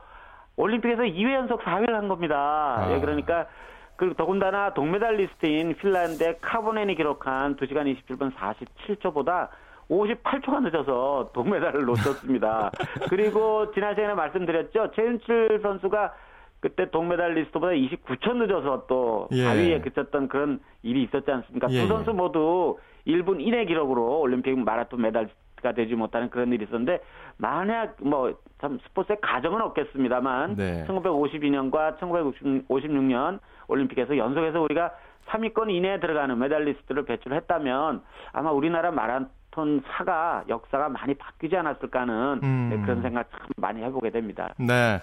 [0.58, 2.36] 올림픽에서 2회 연속 4위를 한 겁니다.
[2.80, 2.94] 아.
[2.94, 3.48] 예, 그러니까
[3.96, 9.50] 그 더군다나 동메달리스트인 핀란드의 카보넨이 기록한 2시간 27분 47초보다
[9.90, 12.72] 58초가 늦어서 동메달을 놓쳤습니다.
[13.10, 14.92] 그리고 지난 시간에 말씀드렸죠.
[14.96, 16.14] 최윤칠 선수가
[16.60, 19.44] 그때 동메달리스트보다 29초 늦어서 또 예.
[19.44, 21.68] 4위에 그쳤던 그런 일이 있었지 않습니까?
[21.70, 22.14] 예, 두 선수 예.
[22.14, 25.30] 모두 1분 이내 기록으로 올림픽 마라톤 메달
[25.66, 27.02] 가 되지 못하는 그런 일이 있었는데
[27.38, 28.34] 만약 뭐
[28.66, 30.86] 참 스포츠의 가정은 없겠습니다만 네.
[30.88, 34.92] 1952년과 1956년 올림픽에서 연속해서 우리가
[35.28, 38.02] 3위권 이내에 들어가는 메달리스트를 배출했다면
[38.32, 42.70] 아마 우리나라 마라톤 사가 역사가 많이 바뀌지 않았을까 하는 음.
[42.72, 44.54] 네, 그런 생각 참 많이 해보게 됩니다.
[44.58, 45.00] 네.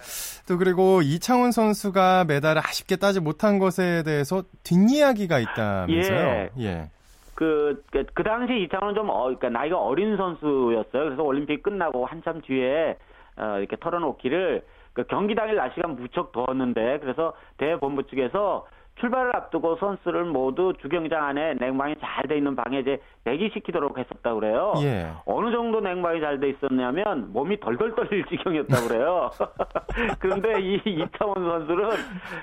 [0.47, 6.17] 또 그리고 이창훈 선수가 메달을 아쉽게 따지 못한 것에 대해서 뒷이야기가 있다면서요?
[6.17, 6.49] 예.
[6.59, 6.89] 예.
[7.35, 11.03] 그, 그, 그 당시 이창훈은 좀, 어, 그러니까 나이가 어린 선수였어요.
[11.03, 12.97] 그래서 올림픽 끝나고 한참 뒤에,
[13.37, 18.67] 어, 이렇게 털어놓기를, 그 경기 당일 날씨가 무척 더웠는데, 그래서 대본부 측에서
[18.99, 24.73] 출발을 앞두고 선수를 모두 주경장 안에 냉방이 잘 돼 있는 방에 이제 대기시키도록 했었다 그래요.
[24.81, 25.09] 예.
[25.25, 29.29] 어느 정도 냉방이 잘 돼 있었냐면 몸이 덜덜 떨릴 지경이었다 그래요.
[30.19, 31.89] 그런데 이 이창원 선수는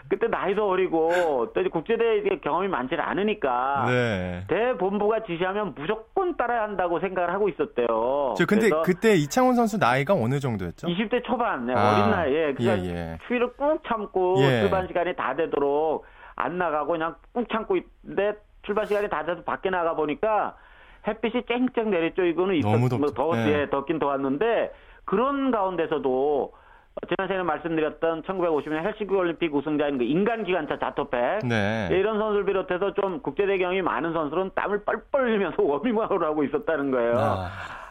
[0.08, 4.44] 그때 나이도 어리고 또 국제대회 경험이 많지 않으니까 네.
[4.48, 8.34] 대본부가 지시하면 무조건 따라야 한다고 생각을 하고 있었대요.
[8.36, 10.88] 저 근데 그때 이창훈 선수 나이가 어느 정도였죠?
[10.88, 13.18] 20대 초반 네, 아, 어린 나이에 그러니까 예, 예.
[13.26, 14.60] 추위를 꾹 참고 예.
[14.60, 16.04] 출발 시간이 다 되도록
[16.40, 20.56] 안 나가고 그냥 꾹 참고 있는데 출발 시간이 다 돼서 밖에 나가 보니까
[21.06, 22.24] 햇빛이 쨍쨍 내렸죠.
[22.24, 23.60] 이거는 너무 있었- 뭐 덥- 더, 예.
[23.62, 24.72] 예, 덥긴 더웠는데
[25.04, 26.52] 그런 가운데서도
[27.08, 31.88] 지난 시간에 말씀드렸던 1950년 헬싱키 올림픽 우승자인 그 인간 기관차 자토펙 네.
[31.90, 36.90] 예, 이런 선수를 비롯해서 좀 국제대회 경험이 많은 선수는 땀을 뻘뻘 흘리면서 워밍업을 하고 있었다는
[36.90, 37.18] 거예요.
[37.18, 37.46] 아.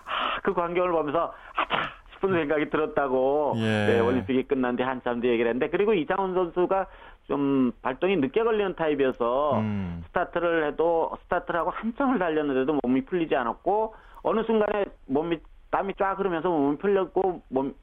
[0.06, 3.62] 아, 그 광경을 보면서 아차 싶은 생각이 들었다고 예.
[3.88, 6.86] 네, 올림픽이 끝난 뒤 한참 뒤에 얘기를 했는데 그리고 이창훈 선수가
[7.30, 10.04] 좀 발동이 늦게 걸리는 타입이어서 음.
[10.08, 15.38] 스타트를 해도 스타트를 하고 한참을 달렸는데도 몸이 풀리지 않았고 어느 순간에 몸이
[15.70, 17.76] 땀이 쫙 흐르면서 몸이 풀렸고 몸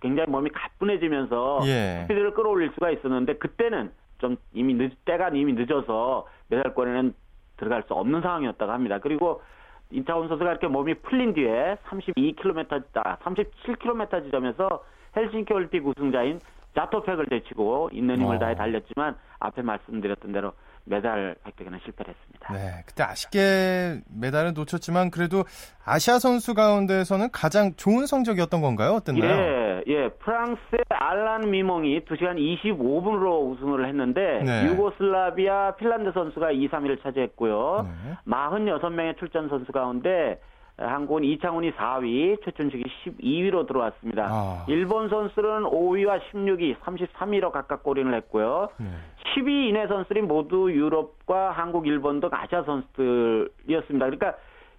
[0.00, 2.02] 굉장히 몸이 가뿐해지면서 예.
[2.02, 7.12] 스피드를 끌어올릴 수가 있었는데 그때는 좀 이미 늦 때가 이미 늦어서 메달권에는
[7.56, 8.98] 들어갈 수 없는 상황이었다고 합니다.
[9.00, 9.42] 그리고
[9.90, 14.84] 이창훈 선수가 이렇게 몸이 풀린 뒤에 32km, 아, 37km 지점에서
[15.16, 16.38] 헬싱키 올림픽 우승자인
[16.74, 18.38] 자토팩을 제치고 있는 힘을 어.
[18.38, 20.52] 다해 달렸지만 앞에 말씀드렸던 대로
[20.84, 22.52] 메달 획득에는 실패를 했습니다.
[22.52, 25.44] 네, 그때 아쉽게 메달을 놓쳤지만 그래도
[25.84, 28.94] 아시아 선수 가운데서는 가장 좋은 성적이었던 건가요?
[28.94, 29.30] 어땠나요?
[29.30, 30.08] 예, 예.
[30.08, 34.66] 프랑스의 알란 미몽이 2시간 25분으로 우승을 했는데 네.
[34.66, 37.88] 유고슬라비아 핀란드 선수가 2, 3위를 차지했고요.
[37.88, 38.16] 네.
[38.26, 40.40] 46명의 출전 선수 가운데
[40.82, 44.28] 한국은 이창훈이 4위, 최춘식이 12위로 들어왔습니다.
[44.30, 44.64] 아.
[44.68, 48.68] 일본 선수는 5위와 16위, 33위로 각각 골인을 했고요.
[48.78, 48.86] 네.
[49.34, 54.06] 10위 이내 선수들이 모두 유럽과 한국, 일본 등 아시아 선수들이었습니다.
[54.06, 54.34] 그러니까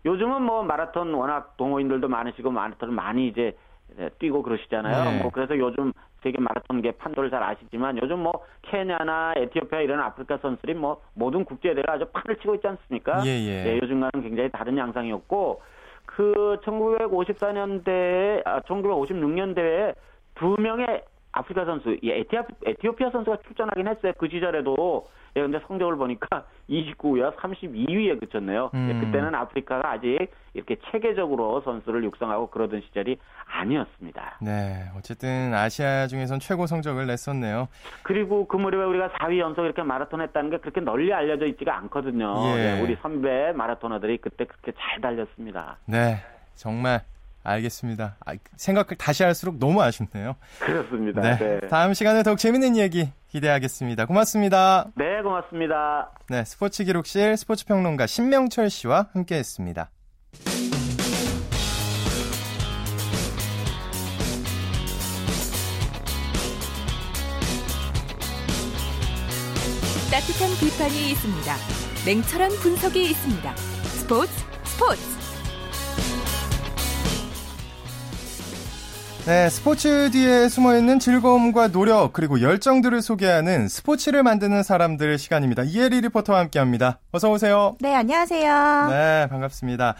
[0.05, 3.55] 요즘은 뭐 마라톤 워낙 동호인들도 많으시고 마라톤을 많이 이제
[4.19, 5.11] 뛰고 그러시잖아요.
[5.11, 5.21] 네.
[5.21, 10.73] 뭐 그래서 요즘 세계 마라톤계 판도를 잘 아시지만 요즘 뭐 케냐나 에티오피아 이런 아프리카 선수들이
[10.73, 13.21] 뭐 모든 국제대회를 아주 판을 치고 있지 않습니까?
[13.25, 13.63] 예, 예.
[13.63, 15.61] 네, 요즘과는 굉장히 다른 양상이었고
[16.15, 19.95] 그 1954년대에 아 1956년대에
[20.35, 24.13] 두 명의 아프리카 선수, 이 에티아, 에티오피아 선수가 출전하긴 했어요.
[24.17, 25.09] 그 시절에도.
[25.35, 28.69] 예, 근데 성적을 보니까 29위와 32위에 그쳤네요.
[28.71, 29.01] 예, 음.
[29.01, 34.37] 그때는 아프리카가 아직 이렇게 체계적으로 선수를 육성하고 그러던 시절이 아니었습니다.
[34.43, 37.67] 네, 어쨌든 아시아 중에선 최고 성적을 냈었네요.
[38.03, 42.35] 그리고 그 무렵에 우리가 4위 연속 이렇게 마라톤 했다는 게 그렇게 널리 알려져 있지가 않거든요.
[42.55, 42.77] 예.
[42.77, 45.77] 예, 우리 선배 마라토너들이 그때 그렇게 잘 달렸습니다.
[45.87, 46.17] 네,
[46.53, 47.01] 정말
[47.43, 48.17] 알겠습니다.
[48.25, 50.35] 아, 생각을 다시 할수록 너무 아쉽네요.
[50.59, 51.21] 그렇습니다.
[51.21, 51.67] 네, 네.
[51.67, 54.05] 다음 시간에 더욱 재밌는 이야기 기대하겠습니다.
[54.05, 54.87] 고맙습니다.
[54.95, 56.11] 네, 고맙습니다.
[56.29, 59.89] 네, 스포츠 기록실 스포츠 평론가 신명철 씨와 함께 했습니다.
[70.11, 71.55] 따뜻한 비판이 있습니다.
[72.05, 73.55] 냉철한 분석이 있습니다.
[73.55, 74.31] 스포츠
[74.63, 75.22] 스포츠
[79.25, 85.63] 네, 스포츠 뒤에 숨어있는 즐거움과 노력 그리고 열정들을 소개하는 스포츠를 만드는 사람들 시간입니다.
[85.63, 86.99] 이혜리 리포터와 함께합니다.
[87.13, 87.77] 어서 오세요.
[87.79, 88.87] 네, 안녕하세요.
[88.89, 89.95] 네, 반갑습니다.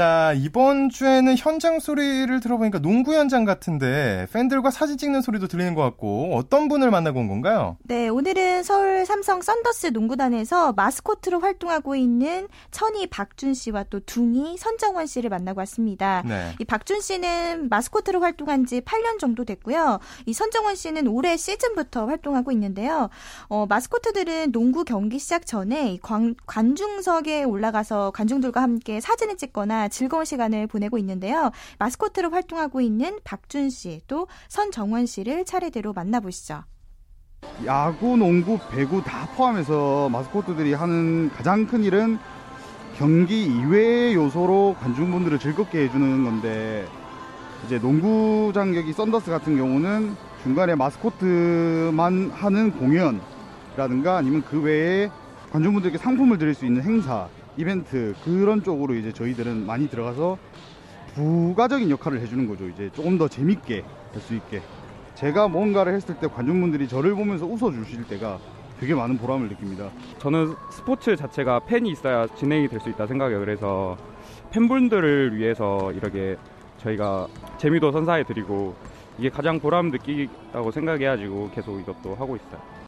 [0.00, 5.82] 자, 이번 주에는 현장 소리를 들어보니까 농구 현장 같은데 팬들과 사진 찍는 소리도 들리는 것
[5.82, 7.76] 같고 어떤 분을 만나고 온 건가요?
[7.82, 15.04] 네, 오늘은 서울 삼성 썬더스 농구단에서 마스코트로 활동하고 있는 천희 박준 씨와 또 둥이 선정원
[15.04, 16.22] 씨를 만나고 왔습니다.
[16.24, 16.54] 네.
[16.58, 19.98] 이 박준 씨는 마스코트로 활동한 지 8년 정도 됐고요.
[20.24, 23.10] 이 선정원 씨는 올해 시즌부터 활동하고 있는데요.
[23.48, 30.24] 어, 마스코트들은 농구 경기 시작 전에 이 관, 관중석에 올라가서 관중들과 함께 사진을 찍거나 즐거운
[30.24, 31.50] 시간을 보내고 있는데요.
[31.78, 36.64] 마스코트로 활동하고 있는 박준 씨, 또 선정원 씨를 차례대로 만나보시죠.
[37.64, 42.18] 야구, 농구, 배구 다 포함해서 마스코트들이 하는 가장 큰 일은
[42.96, 46.86] 경기 이외의 요소로 관중분들을 즐겁게 해주는 건데
[47.64, 55.10] 이제 농구장 여기 썬더스 같은 경우는 중간에 마스코트만 하는 공연이라든가 아니면 그 외에
[55.52, 57.28] 관중분들께 상품을 드릴 수 있는 행사,
[57.60, 60.38] 이벤트 그런 쪽으로 이제 저희들은 많이 들어가서
[61.14, 62.66] 부가적인 역할을 해주는 거죠.
[62.68, 64.62] 이제 조금 더 재밌게 할 수 있게.
[65.14, 68.38] 제가 뭔가를 했을 때 관중분들이 저를 보면서 웃어주실 때가
[68.80, 69.90] 되게 많은 보람을 느낍니다.
[70.18, 73.38] 저는 스포츠 자체가 팬이 있어야 진행이 될 수 있다 생각해요.
[73.40, 73.96] 그래서
[74.50, 76.36] 팬분들을 위해서 이렇게
[76.78, 77.26] 저희가
[77.58, 78.74] 재미도 선사해 드리고
[79.18, 82.79] 이게 가장 보람 느끼다고 생각해가지고 계속 이것도 하고 있어요.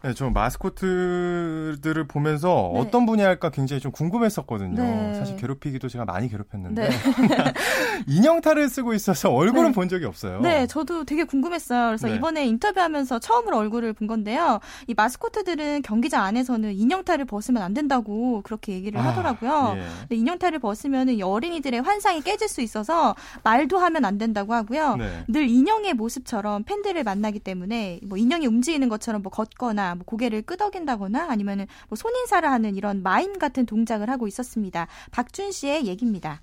[0.00, 2.80] 네, 저 마스코트들을 보면서 네.
[2.80, 4.80] 어떤 분이 할까 굉장히 좀 궁금했었거든요.
[4.80, 5.14] 네.
[5.14, 6.90] 사실 괴롭히기도 제가 많이 괴롭혔는데 네.
[8.06, 9.72] 인형탈을 쓰고 있어서 얼굴은 네.
[9.72, 10.40] 본 적이 없어요.
[10.40, 11.88] 네, 저도 되게 궁금했어요.
[11.88, 12.14] 그래서 네.
[12.14, 14.60] 이번에 인터뷰하면서 처음으로 얼굴을 본 건데요.
[14.86, 19.74] 이 마스코트들은 경기장 안에서는 인형탈을 벗으면 안 된다고 그렇게 얘기를 아, 하더라고요.
[19.78, 19.82] 예.
[20.02, 24.94] 근데 인형탈을 벗으면 이 어린이들의 환상이 깨질 수 있어서 말도 하면 안 된다고 하고요.
[24.96, 25.24] 네.
[25.26, 31.28] 늘 인형의 모습처럼 팬들을 만나기 때문에 뭐 인형이 움직이는 것처럼 뭐 걷거나 뭐 고개를 끄덕인다거나
[31.30, 34.86] 아니면은 뭐 손인사를 하는 이런 마임 같은 동작을 하고 있었습니다.
[35.10, 36.40] 박준 씨의 얘기입니다.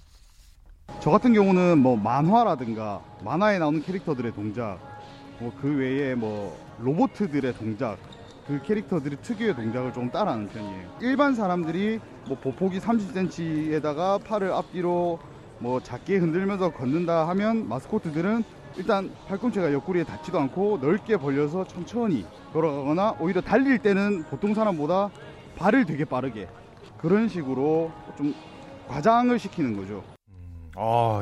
[0.99, 4.79] 저 같은 경우는 뭐 만화라든가 만화에 나오는 캐릭터들의 동작,
[5.39, 7.97] 뭐 그 외에 뭐 로보트들의 동작,
[8.47, 10.97] 그 캐릭터들의 특유의 동작을 좀 따라하는 편이에요.
[11.01, 15.19] 일반 사람들이 뭐 보폭이 30cm에다가 팔을 앞뒤로
[15.59, 18.43] 뭐 작게 흔들면서 걷는다 하면 마스코트들은
[18.77, 25.09] 일단 팔꿈치가 옆구리에 닿지도 않고 넓게 벌려서 천천히 걸어가거나 오히려 달릴 때는 보통 사람보다
[25.57, 26.47] 발을 되게 빠르게
[26.97, 28.35] 그런 식으로 좀
[28.87, 30.03] 과장을 시키는 거죠.
[30.75, 31.21] 어,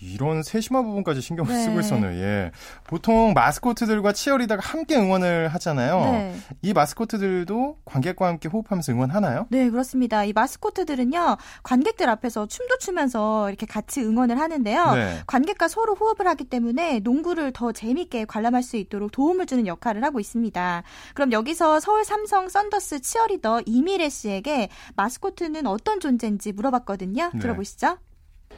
[0.00, 1.64] 이런 세심한 부분까지 신경을 네.
[1.64, 2.12] 쓰고 있었네요.
[2.20, 2.52] 예.
[2.84, 6.00] 보통 마스코트들과 치어리더가 함께 응원을 하잖아요.
[6.12, 6.36] 네.
[6.62, 9.46] 이 마스코트들도 관객과 함께 호흡하면서 응원하나요?
[9.50, 10.24] 네, 그렇습니다.
[10.24, 14.94] 이 마스코트들은요, 관객들 앞에서 춤도 추면서 이렇게 같이 응원을 하는데요.
[14.94, 15.18] 네.
[15.26, 20.20] 관객과 서로 호흡을 하기 때문에 농구를 더 재밌게 관람할 수 있도록 도움을 주는 역할을 하고
[20.20, 20.82] 있습니다.
[21.14, 27.30] 그럼 여기서 서울 삼성 썬더스 치어리더 이미래 씨에게 마스코트는 어떤 존재인지 물어봤거든요.
[27.34, 27.38] 네.
[27.40, 27.98] 들어보시죠.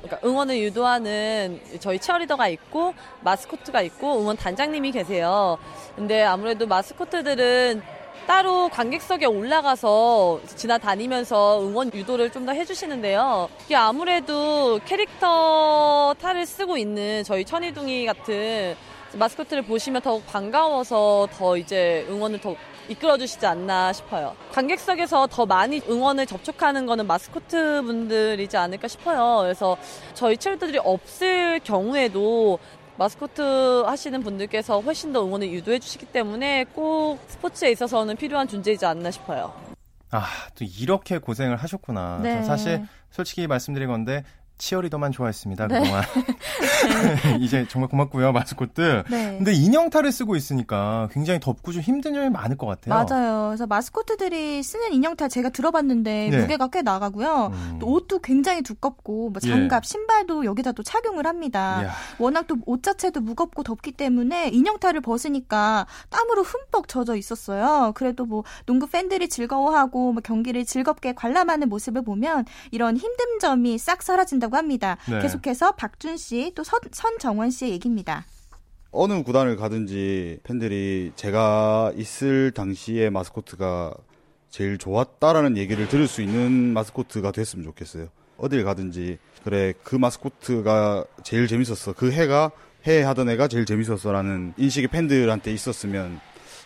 [0.03, 5.59] 그러니까 응원을 유도하는 저희 치어리더가 있고 마스코트가 있고 응원 단장님이 계세요.
[5.95, 7.83] 근데 아무래도 마스코트들은
[8.27, 13.49] 따로 관객석에 올라가서 지나다니면서 응원 유도를 좀 더 해주시는데요.
[13.67, 18.77] 이게 아무래도 캐릭터 탈을 쓰고 있는 저희 천이둥이 같은
[19.15, 22.55] 마스코트를 보시면 더욱 반가워서 더 이제 응원을 더
[22.89, 24.35] 이끌어주시지 않나 싶어요.
[24.53, 29.43] 관객석에서 더 많이 응원을 접촉하는 거는 마스코트 분들이지 않을까 싶어요.
[29.43, 29.77] 그래서
[30.15, 32.59] 저희 치어리더들이 없을 경우에도
[32.97, 39.11] 마스코트 하시는 분들께서 훨씬 더 응원을 유도해 주시기 때문에 꼭 스포츠에 있어서는 필요한 존재이지 않나
[39.11, 39.55] 싶어요.
[40.11, 42.21] 아, 또 이렇게 고생을 하셨구나.
[42.23, 42.35] 네.
[42.35, 44.25] 전 사실 솔직히 말씀드린 건데
[44.61, 45.67] 치어리더만 좋아했습니다.
[45.69, 45.81] 네.
[45.81, 46.03] 그동안.
[47.41, 49.03] 이제 정말 고맙고요, 마스코트.
[49.11, 49.37] 네.
[49.37, 52.95] 근데 인형탈을 쓰고 있으니까 굉장히 덥고 좀 힘든 점이 많을 것 같아요.
[52.95, 53.49] 맞아요.
[53.49, 56.39] 그래서 마스코트들이 쓰는 인형탈 제가 들어봤는데 네.
[56.39, 57.51] 무게가 꽤 나가고요.
[57.53, 57.79] 음.
[57.81, 59.49] 또 옷도 굉장히 두껍고 뭐 예.
[59.49, 61.83] 장갑, 신발도 여기다 또 착용을 합니다.
[61.83, 61.93] 이야.
[62.19, 67.93] 워낙 또 옷 자체도 무겁고 덥기 때문에 인형탈을 벗으니까 땀으로 흠뻑 젖어 있었어요.
[67.95, 74.03] 그래도 뭐 농구 팬들이 즐거워하고 뭐 경기를 즐겁게 관람하는 모습을 보면 이런 힘든 점이 싹
[74.03, 74.97] 사라진다고 합니다.
[75.09, 75.21] 네.
[75.21, 78.25] 계속해서 박준 씨또 선정원 씨의 얘기입니다.
[78.93, 83.95] 어느 구단을 가든지 팬들이 제가 있을 당시에 마스코트가
[84.51, 88.09] 제일 좋았다라는 얘기를 들을 수 있는 마스코트가 됐으면 좋겠어요.
[88.37, 91.93] 어딜 가든지 그래 그 마스코트가 제일 재밌었어.
[91.93, 92.51] 그 해가
[92.87, 96.19] 해 하던 애가 제일 재밌었어라는 인식이 팬들한테 있었으면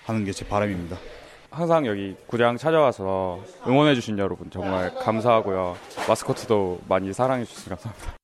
[0.04, 0.96] 하는 게 제 바람입니다.
[1.54, 5.76] 항상 여기 구장 찾아와서 응원해주신 여러분 정말 감사하고요.
[6.08, 8.23] 마스코트도 많이 사랑해주셔서 감사합니다.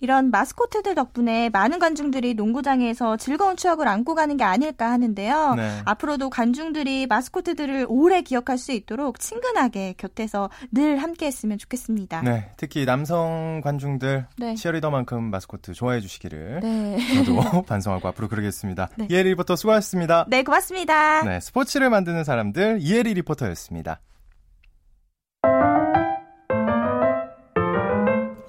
[0.00, 5.54] 이런 마스코트들 덕분에 많은 관중들이 농구장에서 즐거운 추억을 안고 가는 게 아닐까 하는데요.
[5.54, 5.80] 네.
[5.84, 12.22] 앞으로도 관중들이 마스코트들을 오래 기억할 수 있도록 친근하게 곁에서 늘 함께 했으면 좋겠습니다.
[12.22, 14.54] 네, 특히 남성 관중들 네.
[14.54, 16.98] 치어리더만큼 마스코트 좋아해 주시기를 네.
[17.14, 18.88] 저도 반성하고 앞으로 그러겠습니다.
[18.96, 19.08] 네.
[19.10, 20.26] 이혜리 리포터 수고하셨습니다.
[20.28, 21.22] 네, 고맙습니다.
[21.22, 24.00] 네, 스포츠를 만드는 사람들 이혜리 리포터였습니다.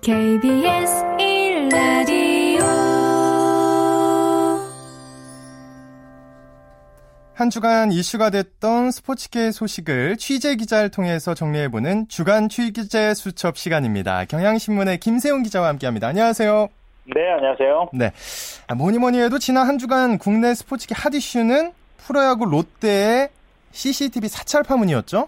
[0.08, 2.62] KBS 1라디오
[7.34, 14.24] 한 주간 이슈가 됐던 스포츠계 소식을 취재 기자를 통해서 정리해보는 주간 취재 수첩 시간입니다.
[14.24, 16.08] 경향신문의 김세훈 기자와 함께합니다.
[16.08, 16.70] 안녕하세요.
[17.14, 17.90] 네, 안녕하세요.
[17.92, 18.14] 네.
[18.68, 23.28] 아, 뭐니 뭐니 해도 지난 한 주간 국내 스포츠계 핫 이슈는 프로야구 롯데의
[23.72, 25.28] CCTV 사찰 파문이었죠?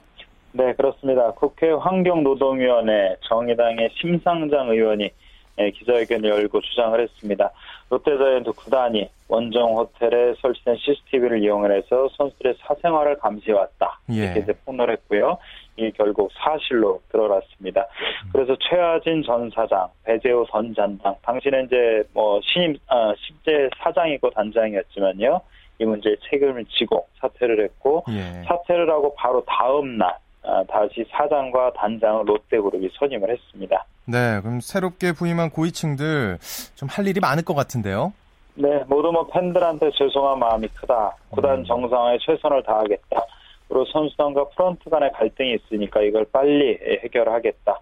[0.51, 1.31] 네, 그렇습니다.
[1.31, 5.11] 국회 환경노동위원회 정의당의 심상장 의원이
[5.59, 7.51] 예, 기자회견을 열고 주장을 했습니다.
[7.89, 13.99] 롯데자이언트 구단이 원정 호텔에 설치된 CCTV를 이용을 해서 선수들의 사생활을 감시해왔다.
[14.11, 14.15] 예.
[14.15, 15.37] 이렇게 이제 폭로를 했고요.
[15.75, 17.87] 이게 결국 사실로 드러났습니다.
[18.31, 25.41] 그래서 최하진 전 사장, 배재호 전 단장, 당신은 이제 뭐 신임, 아, 실제 사장이고 단장이었지만요.
[25.81, 28.43] 이 문제에 책임을 지고 사퇴를 했고, 예.
[28.43, 33.85] 사퇴를 하고 바로 다음 날 아, 다시 사장과 단장을 롯데그룹이 선임을 했습니다.
[34.05, 36.37] 네, 그럼 새롭게 부임한 고위층들
[36.75, 38.13] 좀 할 일이 많을 것 같은데요?
[38.55, 41.15] 네, 모두 뭐 팬들한테 죄송한 마음이 크다.
[41.29, 43.21] 구단 정상화에 최선을 다하겠다.
[43.67, 47.79] 그리고 선수단과 프런트 간의 갈등이 있으니까 이걸 빨리 해결하겠다.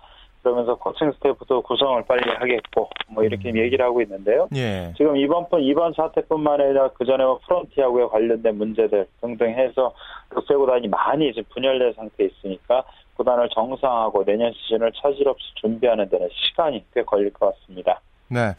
[0.47, 4.47] 그러면서 코칭 스태프도 구성을 빨리 하겠고 뭐 이렇게 얘기를 하고 있는데요.
[4.55, 4.93] 예.
[4.95, 9.93] 지금 이번 분 이번 사태뿐만 아니라 그 전에 뭐 프런트하고에 관련된 문제들 등등 해서
[10.29, 12.83] 롯데 구단이 많이 이제 분열된 상태에 있으니까
[13.15, 17.99] 구단을 정상화하고 내년 시즌을 차질 없이 준비하는 데는 시간이 꽤 걸릴 것 같습니다.
[18.29, 18.53] 네.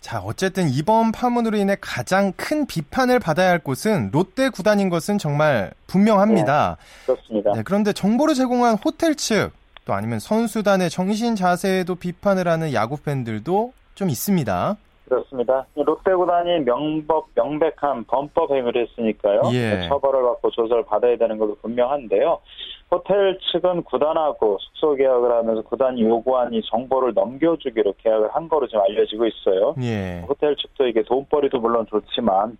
[0.00, 5.72] 자, 어쨌든 이번 파문으로 인해 가장 큰 비판을 받아야 할 곳은 롯데 구단인 것은 정말
[5.86, 6.76] 분명합니다.
[7.06, 7.52] 그렇습니다.
[7.52, 9.52] 네, 그런데 정보를 제공한 호텔 측,
[9.84, 14.76] 또 아니면 선수단의 정신 자세에도 비판을 하는 야구 팬들도 좀 있습니다.
[15.08, 15.66] 그렇습니다.
[15.74, 19.42] 롯데 구단이 명법, 명백한 범법 행위를 했으니까요.
[19.52, 19.86] 예.
[19.88, 22.38] 처벌을 받고 조사를 받아야 되는 것도 분명한데요.
[22.90, 28.82] 호텔 측은 구단하고 숙소 계약을 하면서 구단이 요구한 이 정보를 넘겨주기로 계약을 한 거로 지금
[28.82, 29.74] 알려지고 있어요.
[29.82, 30.24] 예.
[30.26, 32.56] 호텔 측도 이게 돈벌이도 물론 좋지만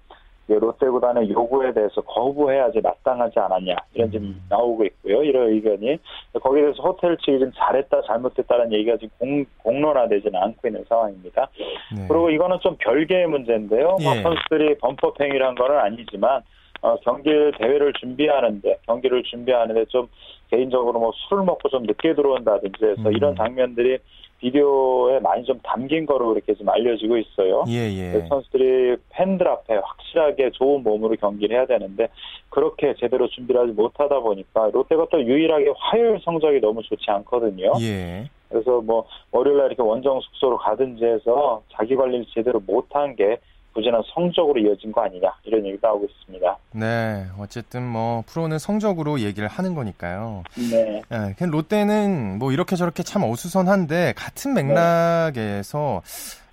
[0.48, 5.22] 롯데 구단의 요구에 대해서 거부해야지 마땅하지 않았냐 이런 지금 나오고 있고요.
[5.22, 5.98] 이런 의견이
[6.42, 11.48] 거기에 대해서 호텔 측이 좀 잘했다 잘못했다는 얘기가 지금 공, 공론화되지는 않고 있는 상황입니다.
[11.96, 12.06] 네.
[12.08, 13.96] 그리고 이거는 좀 별개의 문제인데요.
[14.02, 14.22] 뭐 예.
[14.22, 16.42] 선수들이 범법 행위란 거는 아니지만
[16.82, 20.08] 어, 경기 대회를 준비하는데 경기를 준비하는데 좀
[20.52, 23.12] 개인적으로 뭐 술을 먹고 좀 늦게 들어온다든지 해서 음.
[23.12, 23.98] 이런 장면들이
[24.38, 27.64] 비디오에 많이 좀 담긴 거로 이렇게 좀 알려지고 있어요.
[27.68, 28.26] 예, 예.
[28.28, 32.08] 선수들이 팬들 앞에 확실하게 좋은 몸으로 경기를 해야 되는데
[32.50, 37.72] 그렇게 제대로 준비를 하지 못하다 보니까 롯데가 또 유일하게 화요일 성적이 너무 좋지 않거든요.
[37.80, 38.28] 예.
[38.48, 43.38] 그래서 뭐 월요일날 이렇게 원정 숙소로 가든지 해서 자기 관리를 제대로 못한 게
[43.72, 46.56] 부진한 성적으로 이어진 거 아니냐 이런 얘기도 하고 있습니다.
[46.72, 47.26] 네.
[47.38, 50.42] 어쨌든 뭐 프로는 성적으로 얘기를 하는 거니까요.
[50.70, 51.02] 네.
[51.10, 56.02] 예, 그냥 롯데는 뭐 이렇게 저렇게 참 어수선한데 같은 맥락에서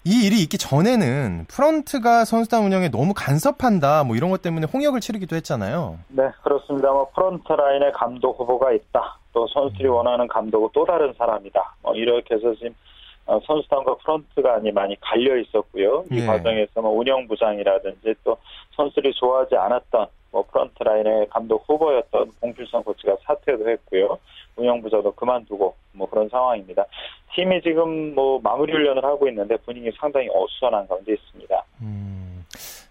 [0.05, 5.35] 이 일이 있기 전에는 프런트가 선수단 운영에 너무 간섭한다 뭐 이런 것 때문에 홍역을 치르기도
[5.35, 5.99] 했잖아요.
[6.07, 6.91] 네, 그렇습니다.
[6.91, 9.17] 뭐 프런트 라인에 감독 후보가 있다.
[9.33, 11.75] 또 선수들이 원하는 감독은 또 다른 사람이다.
[11.83, 12.73] 뭐 이렇게 해서 지금 어,
[13.45, 16.05] 선수단과 프런트가 많이 갈려 있었고요.
[16.11, 16.25] 이 예.
[16.25, 18.37] 과정에서 뭐 운영부장이라든지 또
[18.71, 24.17] 선수들이 좋아하지 않았던 뭐 프런트 라인의 감독 후보였던 공필성 코치가 사퇴도 했고요.
[24.55, 26.85] 운영부장도 그만두고 뭐 그런 상황입니다.
[27.33, 31.63] 팀이 지금 뭐 마무리 훈련을 하고 있는데 분위기 상당히 어수선한 가운데 있습니다.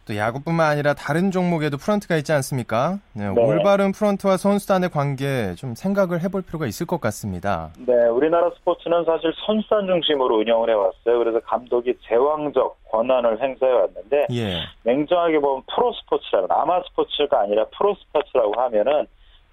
[0.08, 2.98] 또 야구뿐만 아니라 다른 종목에도 프런트가 있지 않습니까?
[3.12, 3.40] 네, 네.
[3.40, 7.70] 올바른 프런트와 선수단의 관계 좀 생각을 해볼 필요가 있을 것 같습니다.
[7.86, 11.18] 네, 우리나라 스포츠는 사실 선수단 중심으로 운영을 해왔어요.
[11.18, 14.60] 그래서 감독이 제왕적 권한을 행사해 왔는데 예.
[14.84, 19.06] 냉정하게 보면 프로 스포츠라는 아마 스포츠가 아니라 프로 스포츠라고 하면은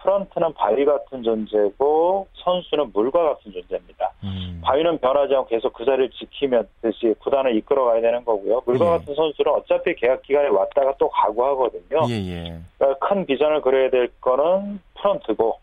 [0.06, 4.12] 프런트는 바위 같은 존재고 선수는 물과 같은 존재입니다.
[4.24, 4.62] 음.
[4.64, 8.62] 바위는 변하지 않고 계속 그 자리를 지키면 듯이 구단을 이끌어가야 되는 거고요.
[8.66, 8.90] 물과 예.
[8.92, 12.02] 같은 선수는 어차피 계약 기간에 왔다가 또 가고 하거든요.
[12.10, 12.60] 예, 예.
[12.78, 15.58] 그러니까 큰 비전을 그려야 될 거는 프런트고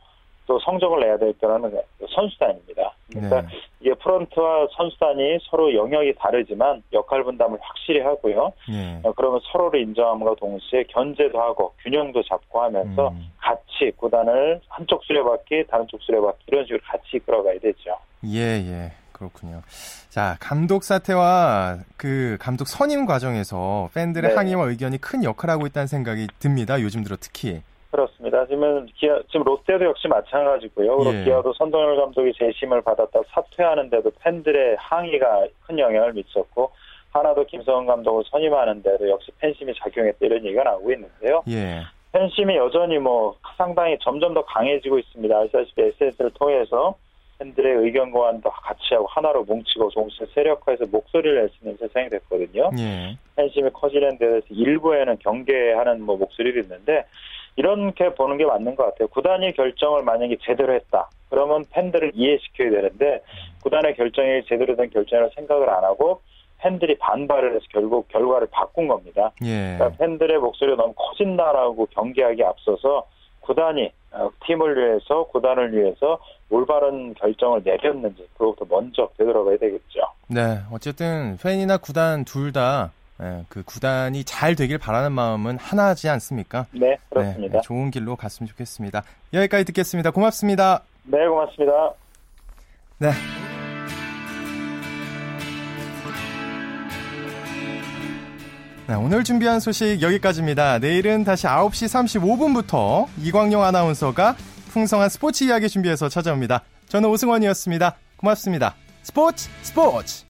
[0.46, 1.80] 또 성적을 내야 될 거는
[2.14, 2.94] 선수단입니다.
[3.10, 3.48] 그러니까 네.
[3.80, 8.52] 이게 프런트와 선수단이 서로 영역이 다르지만 역할 분담을 확실히 하고요.
[8.70, 9.00] 예.
[9.02, 13.30] 어, 그러면 서로를 인정함과 동시에 견제도 하고 균형도 잡고 하면서 음.
[13.38, 17.96] 같이 구단을 한쪽 수레바퀴 다른 쪽 수레바퀴 이런 식으로 같이 이끌어가야 되죠.
[18.24, 18.92] 예, 예.
[19.12, 19.62] 그렇군요.
[20.08, 24.36] 자, 감독 사태와 그 감독 선임 과정에서 팬들의 네.
[24.36, 26.80] 항의와 의견이 큰 역할을 하고 있다는 생각이 듭니다.
[26.80, 27.62] 요즘 들어 특히.
[27.92, 28.46] 그렇습니다.
[28.46, 30.98] 지금 기아, 지금 롯데도 역시 마찬가지고요.
[31.12, 31.24] 예.
[31.24, 36.70] 기아도 선동열 감독이 재심을 받았다 사퇴하는데도 팬들의 항의가 큰 영향을 미쳤고
[37.10, 41.42] 하나도 김성은 감독을 선임하는데도 역시 팬심이 작용했다 이런 얘기가 나오고 있는데요.
[41.48, 41.82] 예.
[42.12, 45.36] 팬심이 여전히 뭐 상당히 점점 더 강해지고 있습니다.
[45.36, 46.94] 아시다시피 SNS를 통해서
[47.38, 52.70] 팬들의 의견 교환도 같이 하고 하나로 뭉치고 동시에 세력화해서 목소리를 낼 수 있는 세상이 됐거든요.
[52.78, 53.18] 예.
[53.36, 57.04] 팬심이 커지는 데 대해서 일부에는 경계하는 뭐 목소리도 있는데
[57.56, 59.08] 이렇게 보는 게 맞는 것 같아요.
[59.08, 61.08] 구단이 결정을 만약에 제대로 했다.
[61.28, 63.22] 그러면 팬들을 이해시켜야 되는데
[63.62, 66.20] 구단의 결정이 제대로 된 결정이라고 생각을 안 하고
[66.58, 69.32] 팬들이 반발을 해서 결국 결과를 바꾼 겁니다.
[69.42, 69.74] 예.
[69.76, 73.06] 그러니까 팬들의 목소리가 너무 커진다라고 경계하기 앞서서
[73.40, 76.18] 구단이 어, 팀을 위해서 구단을 위해서
[76.50, 80.00] 올바른 결정을 내렸는지 그것부터 먼저 되돌아봐야 되겠죠.
[80.28, 80.58] 네.
[80.72, 82.92] 어쨌든 팬이나 구단 둘 다
[83.22, 86.66] 예, 그 구단이 잘 되길 바라는 마음은 하나지 않습니까?
[86.72, 87.58] 네, 그렇습니다.
[87.58, 89.04] 네, 좋은 길로 갔으면 좋겠습니다.
[89.32, 90.10] 여기까지 듣겠습니다.
[90.10, 90.82] 고맙습니다.
[91.04, 91.72] 네, 고맙습니다.
[92.98, 93.12] 네.
[98.88, 100.80] 네, 오늘 준비한 소식 여기까지입니다.
[100.80, 104.34] 내일은 다시 9시 35분부터 이광용 아나운서가
[104.72, 106.62] 풍성한 스포츠 이야기 준비해서 찾아옵니다.
[106.88, 107.96] 저는 오승원이었습니다.
[108.16, 108.74] 고맙습니다.
[109.02, 110.24] 스포츠 스포츠!